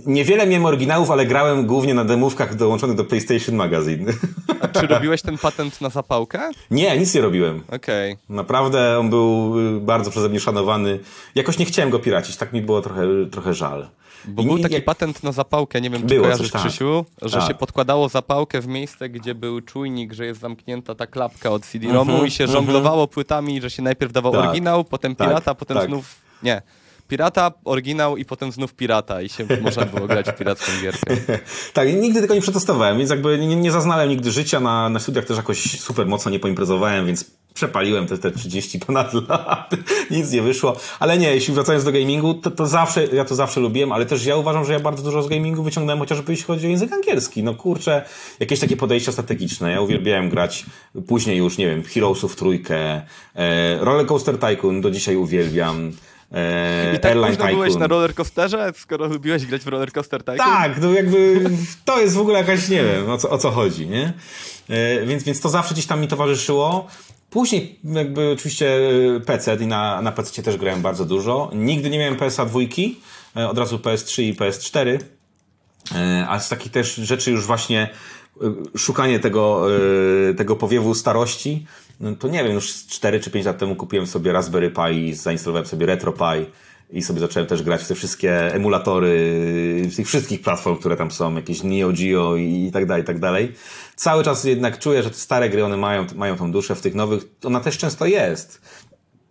[0.07, 4.13] Niewiele miałem oryginałów, ale grałem głównie na demówkach dołączonych do PlayStation Magazine.
[4.61, 6.51] A czy robiłeś ten patent na zapałkę?
[6.71, 7.63] nie, nic nie robiłem.
[7.73, 8.17] Okej.
[8.29, 10.99] Naprawdę on był y, bardzo przeze mnie szanowany.
[11.35, 13.89] Jakoś nie chciałem go piracić, tak mi było trochę, trochę żal.
[14.25, 16.53] Bo I był nie- taki jak- patent na zapałkę, nie wiem czy Było kojarzysz coś,
[16.63, 16.69] tak.
[16.71, 17.49] Krzysiu, że Tak.
[17.49, 22.25] się podkładało zapałkę w miejsce, gdzie był czujnik, że jest zamknięta ta klapka od CD-ROMu
[22.25, 24.51] i się żonglowało płytami, że się najpierw dawał Mhm, Tak.
[24.51, 25.87] oryginał, potem Tak, pirata, potem tak.
[25.89, 26.21] znów...
[26.43, 26.63] Nie.
[27.09, 31.17] Pirata, oryginał i potem znów pirata i się można było grać w piracką gierkę.
[31.73, 35.25] Tak, nigdy tego nie przetestowałem, więc jakby nie, nie zaznałem nigdy życia, na, na studiach
[35.25, 39.71] też jakoś super mocno nie poimprezowałem, więc przepaliłem te, te 30 ponad lat,
[40.11, 40.77] nic nie wyszło.
[41.01, 44.27] Ale nie, jeśli wracając do gamingu, to, to zawsze, ja to zawsze lubiłem, ale też
[44.27, 47.43] ja uważam, że ja bardzo dużo z gamingu wyciągnąłem, chociażby jeśli chodzi o język angielski.
[47.43, 48.05] No kurczę,
[48.41, 49.73] jakieś takie podejścia strategiczne.
[49.73, 50.67] Ja uwielbiałem grać
[51.07, 53.03] później już, nie wiem, Heroesów trójkę,
[53.35, 55.93] e, Roller Coaster Tycoon do dzisiaj uwielbiam.
[56.33, 57.81] E, I tak Airline późno byłeś Tycoon.
[57.81, 60.39] na rollercoasterze, skoro lubiłeś grać w rollercoaster Tycoon?
[60.39, 61.45] Tak, no jakby
[61.85, 64.13] to jest w ogóle jakaś, nie wiem, o co, o co chodzi, nie?
[64.69, 66.87] E, Więc, więc to zawsze gdzieś tam mi towarzyszyło.
[67.31, 68.79] Później jakby oczywiście
[69.17, 71.51] e, PC i na, na PC też grałem bardzo dużo.
[71.55, 73.01] Nigdy nie miałem PSA dwójki,
[73.37, 74.99] e, od razu PS3 i PS4.
[75.95, 77.89] E, A z takich też rzeczy już właśnie
[78.77, 79.67] szukanie tego,
[80.37, 81.67] tego powiewu starości,
[82.01, 85.15] no to nie wiem, już 4 czy 5 lat temu kupiłem sobie Raspberry Pi i
[85.15, 86.47] zainstalowałem sobie RetroPie
[86.91, 89.13] i sobie zacząłem też grać w te wszystkie emulatory
[89.91, 93.19] z tych wszystkich platform, które tam są, jakieś Neo Geo i, tak dalej, i tak
[93.19, 93.53] dalej.
[93.97, 96.95] Cały czas jednak czuję, że te stare gry, one mają, mają tą duszę, w tych
[96.95, 98.61] nowych ona też często jest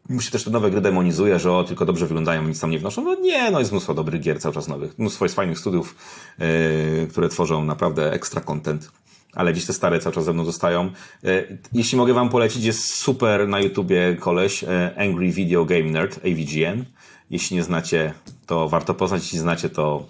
[0.09, 2.79] mu się też te nowe gry demonizuje, że o, tylko dobrze wyglądają, nic tam nie
[2.79, 3.03] wnoszą.
[3.03, 4.99] No nie, no jest mnóstwo dobrych gier cały czas nowych.
[4.99, 5.95] Mnóstwo jest fajnych studiów,
[6.39, 8.91] yy, które tworzą naprawdę ekstra content.
[9.37, 10.91] Ale gdzieś te stare cały czas ze mną zostają.
[11.23, 16.17] Yy, jeśli mogę wam polecić, jest super na YouTubie koleś, yy, Angry Video Game Nerd,
[16.17, 16.85] AVGN.
[17.29, 18.13] Jeśli nie znacie,
[18.45, 19.21] to warto poznać.
[19.23, 20.05] Jeśli znacie, to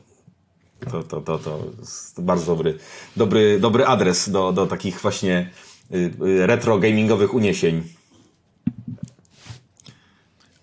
[0.91, 2.77] to, to, to, to jest bardzo dobry,
[3.15, 5.49] dobry, dobry adres do, do takich właśnie
[5.89, 7.83] yy, yy, retro gamingowych uniesień.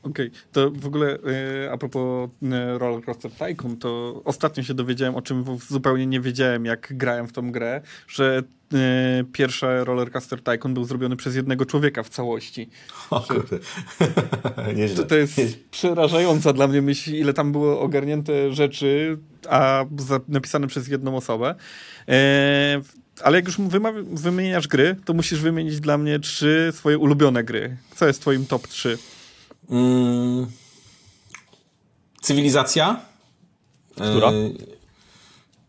[0.05, 0.41] Okej, okay.
[0.53, 1.19] to w ogóle
[1.65, 6.21] y, a propos y, Roller Coaster Tycoon, to ostatnio się dowiedziałem, o czym zupełnie nie
[6.21, 8.43] wiedziałem, jak grałem w tą grę, że
[8.73, 8.77] y,
[9.33, 12.69] pierwszy Roller Coaster Tycoon był zrobiony przez jednego człowieka w całości.
[13.11, 13.59] O kurde.
[14.77, 14.97] Nieźle.
[14.97, 15.57] To, to jest Nieźle.
[15.71, 19.85] przerażająca dla mnie myśl, ile tam było ogarnięte rzeczy, a
[20.29, 21.55] napisane przez jedną osobę.
[22.09, 22.81] E,
[23.23, 23.57] ale jak już
[24.13, 27.77] wymieniasz gry, to musisz wymienić dla mnie trzy swoje ulubione gry.
[27.95, 28.99] Co jest twoim top 3?
[29.71, 30.47] Mm,
[32.21, 33.01] cywilizacja.
[33.95, 34.31] Która?
[34.31, 34.75] Y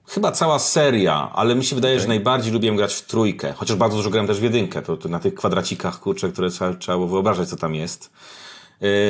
[0.08, 2.02] chyba cała seria, ale mi się wydaje, okay.
[2.02, 3.54] że najbardziej lubiłem grać w trójkę.
[3.54, 4.82] Chociaż bardzo dużo grałem też w jedynkę.
[4.82, 8.12] To, to na tych kwadracikach, kurczę, które trzeba, trzeba było wyobrażać, co tam jest.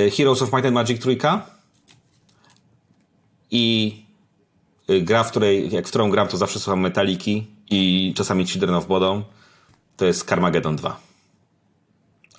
[0.08, 1.46] Y Heroes of Might and Magic trójka.
[3.52, 3.96] I
[4.90, 8.76] y, gra, w której, jak w którą gram, to zawsze słucham Metaliki i czasami Children
[8.76, 9.24] of Bodom.
[9.98, 11.00] To jest Carmageddon 2.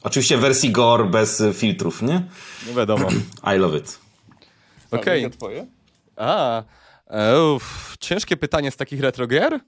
[0.06, 2.22] Oczywiście w wersji gore bez filtrów, nie?
[2.66, 3.08] No wiadomo.
[3.54, 3.98] I love it.
[4.90, 5.24] Okej.
[5.24, 5.30] Okay.
[5.38, 5.66] twoje?
[6.16, 6.62] A,
[7.06, 9.60] e, uff, ciężkie pytanie z takich retro gier?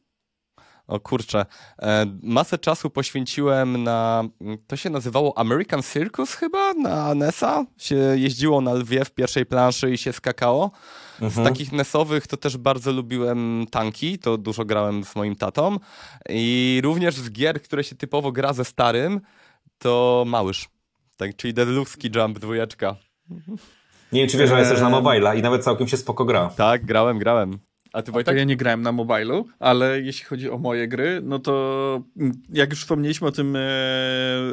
[0.86, 1.46] O kurczę,
[1.82, 4.24] e, masę czasu poświęciłem na,
[4.66, 7.64] to się nazywało American Circus chyba, na NESa.
[7.78, 10.70] Się jeździło na lwie w pierwszej planszy i się skakało.
[11.20, 11.46] Mhm.
[11.46, 15.76] Z takich NESowych to też bardzo lubiłem tanki, to dużo grałem z moim tatą.
[16.28, 19.20] I również z gier, które się typowo gra ze starym,
[19.78, 20.68] to Małysz.
[21.16, 22.96] Tak, czyli Deluxki Jump dwójeczka.
[24.12, 26.50] Nie wiem, czy wiesz, że jest też na mobila i nawet całkiem się spoko gra.
[26.56, 27.58] Tak, grałem, grałem.
[27.92, 28.34] A ty Wojtek?
[28.34, 32.32] A ja nie grałem na mobilu, ale jeśli chodzi o moje gry, no to mm,
[32.52, 33.60] jak już wspomnieliśmy o tym e,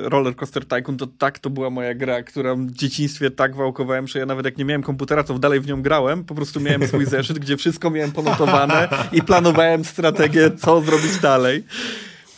[0.04, 4.20] Roller Coaster Tycoon, to tak to była moja gra, którą w dzieciństwie tak wałkowałem, że
[4.20, 6.24] ja nawet jak nie miałem komputera, to dalej w nią grałem.
[6.24, 11.64] Po prostu miałem swój zeszyt, gdzie wszystko miałem ponotowane i planowałem strategię, co zrobić dalej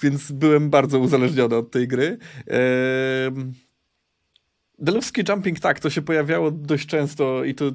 [0.01, 2.17] więc byłem bardzo uzależniony od tej gry.
[4.79, 7.71] Deluxki Jumping, tak, to się pojawiało dość często i to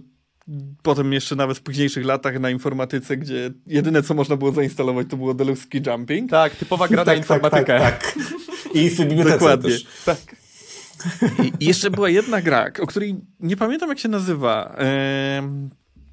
[0.82, 5.16] potem jeszcze nawet w późniejszych latach na informatyce, gdzie jedyne co można było zainstalować to
[5.16, 6.30] było Deluxki Jumping.
[6.30, 7.78] Tak, typowa gra tak, na informatykę.
[7.78, 8.74] Tak, tak, tak.
[8.74, 9.70] I w bibliotece Dokładnie.
[9.70, 9.86] Też.
[10.04, 10.18] Tak.
[11.60, 14.76] I jeszcze była jedna gra, o której nie pamiętam jak się nazywa.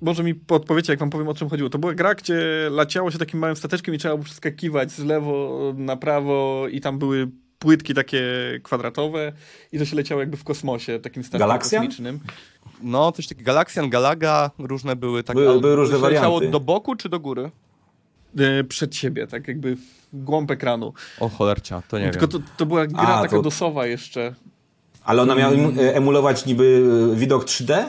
[0.01, 1.69] Może mi podpowiecie, jak wam powiem, o czym chodziło.
[1.69, 2.35] To była gra, gdzie
[2.71, 6.99] leciało się takim małym stateczkiem i trzeba było przeskakiwać z lewo na prawo i tam
[6.99, 7.27] były
[7.59, 8.23] płytki takie
[8.63, 9.33] kwadratowe
[9.71, 11.81] i to się leciało jakby w kosmosie, takim statkiem Galaksjan?
[11.81, 12.19] kosmicznym.
[12.81, 13.45] No, coś takiego.
[13.45, 15.39] Galaksjan, Galaga, różne były takie.
[15.39, 16.27] Były, były różne warianty.
[16.29, 17.51] Leciało do boku czy do góry?
[18.39, 20.93] E, przed siebie, tak jakby w głąb ekranu.
[21.19, 22.41] O cholercia, to nie Tylko wiem.
[22.41, 23.41] To, to była gra A, taka to...
[23.41, 24.35] dosowa jeszcze.
[25.03, 26.83] Ale ona miała emulować niby
[27.15, 27.83] widok 3D,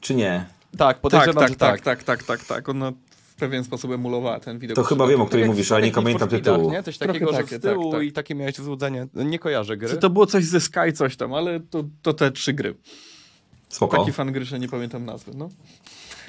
[0.00, 0.44] czy nie?
[0.78, 1.80] Tak, podejrzewam, tak, że tak.
[1.80, 2.68] Tak, tak, tak, tak, tak.
[2.68, 2.92] Ona
[3.36, 4.76] w pewien sposób emulowała ten widok.
[4.76, 6.70] To chyba wiem, o której tak mówisz, ale nie pamiętam tytułu.
[6.70, 6.82] Nie?
[6.82, 8.08] Coś takiego, Trochę że takie, z tyłu tak, tak.
[8.08, 9.06] i takie miałeś złudzenie.
[9.14, 9.96] Nie kojarzę gry.
[9.96, 12.74] to było coś ze Sky, coś tam, ale to, to te trzy gry.
[13.68, 13.98] Spoko.
[13.98, 15.48] Taki fan gry, że nie pamiętam nazwy, no.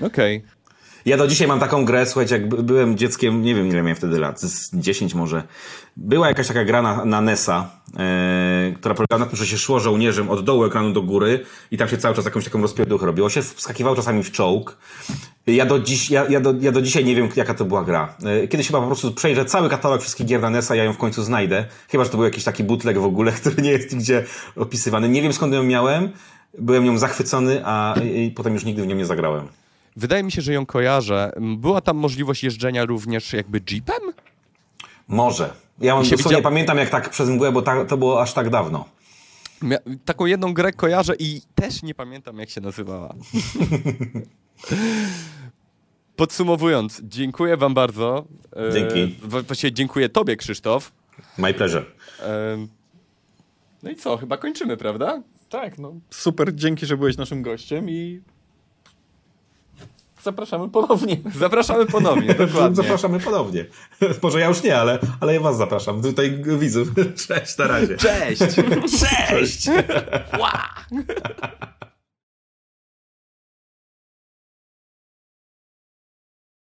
[0.01, 0.38] Okej.
[0.38, 0.57] Okay.
[1.05, 4.19] Ja do dzisiaj mam taką grę, słuchajcie, jak byłem dzieckiem, nie wiem ile miałem wtedy
[4.19, 5.43] lat, z 10 może.
[5.97, 7.76] Była jakaś taka gra na, na NESa,
[8.75, 11.89] która polegała na tym, że się szło żołnierzem od dołu ekranu do góry i tam
[11.89, 13.29] się cały czas jakąś taką rozpierduchę robiło.
[13.29, 14.77] Się wskakiwało czasami w czołg.
[15.47, 18.15] Ja do, dziś, ja, ja, do, ja do dzisiaj nie wiem, jaka to była gra.
[18.23, 20.97] E, kiedyś chyba po prostu przejrzę cały katalog wszystkich gier na NESa, ja ją w
[20.97, 21.65] końcu znajdę.
[21.89, 24.25] Chyba, że to był jakiś taki bootleg w ogóle, który nie jest nigdzie
[24.55, 25.09] opisywany.
[25.09, 26.09] Nie wiem skąd ją miałem.
[26.59, 27.95] Byłem nią zachwycony, a
[28.35, 29.47] potem już nigdy w nią nie zagrałem.
[29.95, 31.31] Wydaje mi się, że ją kojarzę.
[31.57, 34.01] Była tam możliwość jeżdżenia również jakby jeepem?
[35.07, 35.66] Może.
[35.80, 36.41] Ja mam dosłownie widział...
[36.41, 38.86] pamiętam jak tak przez mgłę, bo ta, to było aż tak dawno.
[39.61, 43.13] Mia taką jedną grę kojarzę i też nie pamiętam jak się nazywała.
[46.15, 48.25] Podsumowując, dziękuję wam bardzo.
[48.55, 49.15] E, Dzięki.
[49.23, 50.91] Właściwie dziękuję tobie, Krzysztof.
[51.38, 51.86] My pleasure.
[53.84, 55.23] No i co, chyba kończymy, prawda?
[55.49, 58.21] Tak, no super, dzięki, że byłeś naszym gościem i
[60.28, 61.17] zapraszamy ponownie.
[61.39, 62.75] Zapraszamy ponownie, dokładnie.
[62.75, 63.65] Zapraszamy ponownie.
[64.23, 66.01] Może ja już nie, ale, ale ja was zapraszam.
[66.01, 66.88] Tutaj widzów.
[67.28, 67.97] Cześć, na razie.
[67.97, 68.41] Cześć.
[68.99, 69.67] Cześć.
[70.39, 71.71] Wow.